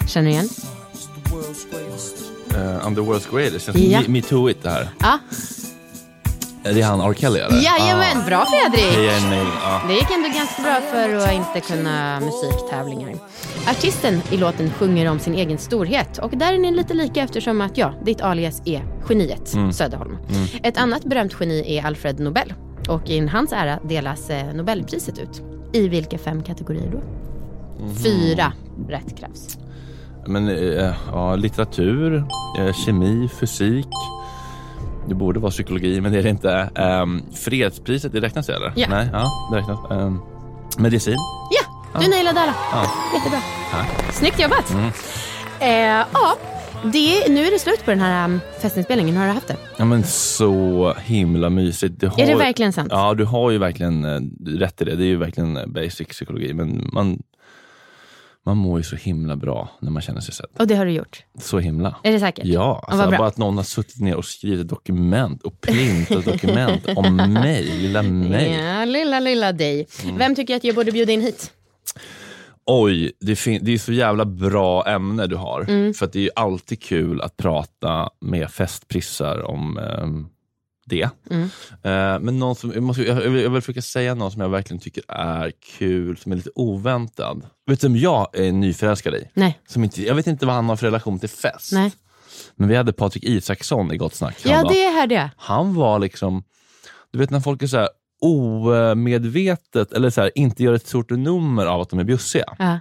[0.10, 0.50] Känner du igen?
[2.52, 3.66] Uh, I'm the world's greatest.
[3.66, 4.02] Känns Ja.
[4.02, 4.90] me, me too it det här.
[5.00, 5.20] Ja,
[6.64, 7.14] Är det han R.
[7.14, 7.62] Kelly eller?
[7.62, 8.98] jajamän, bra Fredrik!
[9.30, 9.48] Mail.
[9.64, 9.82] Ja.
[9.88, 13.16] Det gick ändå ganska bra för att inte kunna musiktävlingar.
[13.68, 17.62] Artisten i låten sjunger om sin egen storhet och där är ni lite lika eftersom
[17.62, 20.18] att ja, ditt alias är geniet Söderholm.
[20.64, 22.54] Ett annat berömt geni är Alfred Nobel
[22.88, 25.42] och i hans ära delas eh, Nobelpriset ut.
[25.74, 27.02] I vilka fem kategorier då?
[28.04, 28.54] Fyra
[28.90, 29.58] rätt krävs.
[30.30, 32.24] Men eh, ja, litteratur,
[32.60, 33.88] eh, kemi, fysik.
[35.08, 36.70] Det borde vara psykologi, men det är det inte.
[37.02, 38.74] Um, fredspriset, det räknas eller?
[38.76, 38.88] Ja.
[38.90, 39.80] Nej, ja, det räknas.
[39.90, 40.22] Um,
[40.78, 41.18] medicin.
[41.52, 42.56] Ja, du nailade alla.
[42.72, 42.86] Ja.
[43.14, 43.40] Jättebra.
[43.72, 44.14] Tack.
[44.14, 44.76] Snyggt jobbat.
[45.60, 45.70] Eh,
[46.14, 46.38] ja,
[46.84, 49.18] det, nu är det slut på den här um, festinspelningen.
[49.18, 49.58] Har du haft det?
[49.78, 52.04] Ja, men så himla mysigt.
[52.04, 52.88] Har, Är det verkligen sant?
[52.92, 54.20] Ja, du har ju verkligen eh,
[54.60, 54.96] rätt i det.
[54.96, 56.54] Det är ju verkligen eh, basic psykologi.
[56.54, 57.20] Men man,
[58.46, 60.50] man mår ju så himla bra när man känner sig sedd.
[60.60, 61.24] Och det har du gjort?
[61.40, 61.96] Så himla.
[62.04, 62.46] Är det säkert?
[62.46, 66.88] Ja, alltså bara att någon har suttit ner och skrivit ett dokument och printat dokument
[66.96, 68.54] om mig, lilla mig.
[68.54, 69.88] Ja, lilla, lilla dig.
[70.04, 70.18] Mm.
[70.18, 71.52] Vem tycker att jag borde bjuda in hit?
[72.66, 75.62] Oj, det, det är så jävla bra ämne du har.
[75.62, 75.94] Mm.
[75.94, 80.28] För det är ju alltid kul att prata med festprissar om ehm,
[80.90, 81.10] det.
[81.30, 81.44] Mm.
[81.84, 84.42] Eh, men någon som, jag, måste, jag, jag, vill, jag vill försöka säga någon som
[84.42, 87.46] jag verkligen tycker är kul, som är lite oväntad.
[87.68, 89.30] Vet du vem jag är nyförälskad i?
[89.34, 89.60] Nej.
[89.68, 91.72] Som inte, jag vet inte vad han har för relation till fest.
[91.74, 91.92] Nej.
[92.56, 94.38] Men vi hade Patrik Isaksson i Gott Snack.
[94.44, 95.30] Han Ja, var- det hörde jag.
[95.38, 96.44] han var liksom,
[97.14, 97.90] du vet när folk är så här
[98.22, 102.56] omedvetet eller så här, inte gör ett stort nummer av att de är bjussiga.
[102.60, 102.80] Ja.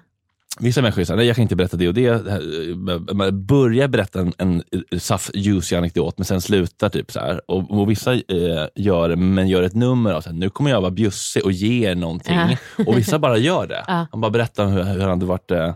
[0.61, 2.31] Vissa människor säger nej jag kan inte berätta det och det.
[2.31, 4.63] Här, Man börjar berätta en, en
[5.01, 7.51] saff juicy anekdot men sen slutar typ så här.
[7.51, 10.91] Och, och vissa eh, gör men gör ett nummer av här, nu kommer jag vara
[10.91, 12.35] bjussig och ge er någonting.
[12.35, 12.57] Ja.
[12.87, 13.85] Och vissa bara gör det.
[13.87, 14.07] Ja.
[14.11, 15.75] Han bara berättar hur, hur han hade varit eh,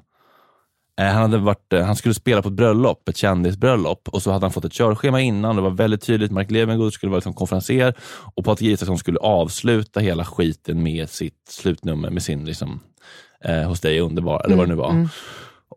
[1.00, 4.30] Eh, Han, hade varit, eh, han skulle spela på ett bröllop, ett kändisbröllop och så
[4.30, 5.56] hade han fått ett körschema innan.
[5.56, 6.32] Det var väldigt tydligt.
[6.32, 7.94] Mark Levengood skulle vara liksom konferenser
[8.34, 12.80] och Patrik Isaksson skulle avsluta hela skiten med sitt slutnummer med sin liksom,
[13.44, 15.08] eh, Hos dig underbar, eller vad det nu var.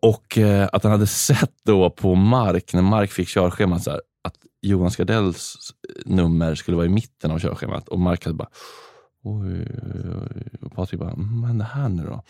[0.02, 4.02] Och eh, att han hade sett då på Mark, när Mark fick körschemat, så här,
[4.24, 5.56] att Jonas Gardells
[6.06, 8.50] nummer skulle vara i mitten av körschemat och Mark hade bara
[9.28, 10.02] Oj, oj,
[10.36, 10.58] oj.
[10.62, 12.24] Och Patrik bara, "Mm, vad händer här nu då?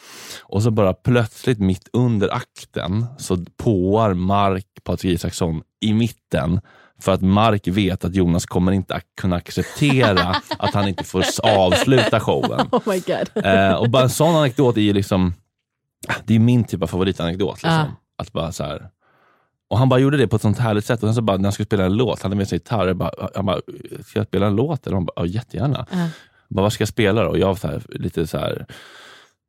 [0.43, 6.59] Och så bara plötsligt mitt under akten så påar Mark Patrik Isaksson i mitten
[7.01, 11.23] för att Mark vet att Jonas kommer inte att kunna acceptera att han inte får
[11.43, 12.67] avsluta showen.
[12.71, 13.45] Oh my god.
[13.45, 15.33] Eh, och bara en sån anekdot är ju liksom,
[16.25, 17.55] det är min typ av favoritanekdot.
[17.55, 17.71] Liksom.
[17.71, 17.85] Ja.
[18.17, 18.89] Att bara så här,
[19.67, 21.03] och han bara gjorde det på ett sånt härligt sätt.
[21.03, 22.93] Och sen så bara, när han skulle spela en låt, han hade med sig gitarr.
[22.93, 23.59] Bara, han bara,
[24.05, 24.87] ska jag spela en låt?
[24.87, 25.85] Eller han bara, ja, jättegärna.
[25.89, 26.09] Jag
[26.49, 27.29] Bara, vad ska jag spela då?
[27.29, 28.65] Och jag var så här, lite så här,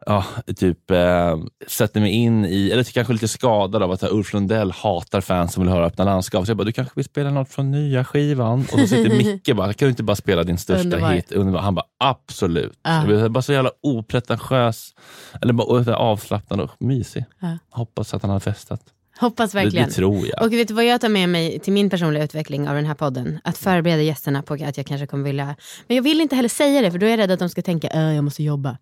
[0.06, 0.24] ja,
[0.56, 1.36] typ eh,
[1.66, 5.62] sätter mig in i, eller kanske lite skadad av att Ulf Lundell hatar fans som
[5.62, 6.44] vill höra öppna landskap.
[6.46, 8.60] Så jag bara, du kanske vill spela något från nya skivan?
[8.60, 11.10] Och så sitter Micke bara, kan du inte bara spela din största Underbar.
[11.12, 11.32] hit?
[11.32, 11.60] Underbar.
[11.60, 12.78] Han bara, absolut.
[12.82, 13.10] Ja.
[13.12, 14.94] Jag bara så jävla opretentiös,
[15.42, 17.24] eller bara avslappnad och mysig.
[17.40, 17.58] Ja.
[17.70, 18.80] Hoppas att han har festat.
[19.20, 19.88] Hoppas Det, verkligen.
[19.88, 20.42] det tror jag.
[20.42, 22.94] Och vet du vad jag tar med mig till min personliga utveckling av den här
[22.94, 23.40] podden?
[23.44, 25.56] Att förbereda gästerna på att jag kanske kommer vilja...
[25.88, 27.62] Men jag vill inte heller säga det för då är jag rädd att de ska
[27.62, 28.76] tänka att jag måste jobba.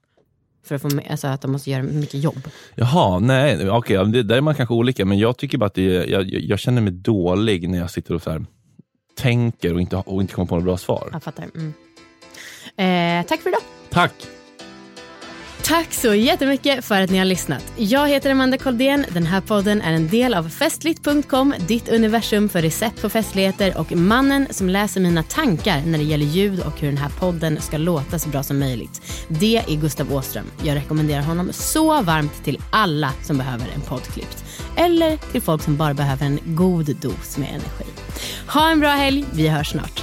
[0.65, 2.49] För att, få med, alltså att de måste göra mycket jobb.
[2.75, 5.97] Jaha, nej, okej, det, där är man kanske olika, men jag tycker bara att det,
[5.97, 8.45] är- jag, jag, jag känner mig dålig när jag sitter och så här,
[9.17, 11.09] tänker och inte, och inte kommer på några bra svar.
[11.13, 11.45] Jag fattar.
[11.55, 11.75] Mm.
[12.77, 13.61] Eh, tack för idag.
[13.91, 14.13] Tack!
[15.67, 17.73] Tack så jättemycket för att ni har lyssnat.
[17.77, 19.05] Jag heter Amanda Koldén.
[19.11, 23.93] Den här podden är en del av festligt.com, ditt universum för recept på festligheter och
[23.93, 27.79] mannen som läser mina tankar när det gäller ljud och hur den här podden ska
[27.79, 29.03] låta så bra som möjligt.
[29.29, 30.47] Det är Gustav Åström.
[30.63, 34.45] Jag rekommenderar honom så varmt till alla som behöver en podd klippt.
[34.77, 37.87] Eller till folk som bara behöver en god dos med energi.
[38.49, 39.25] Ha en bra helg.
[39.33, 40.03] Vi hörs snart.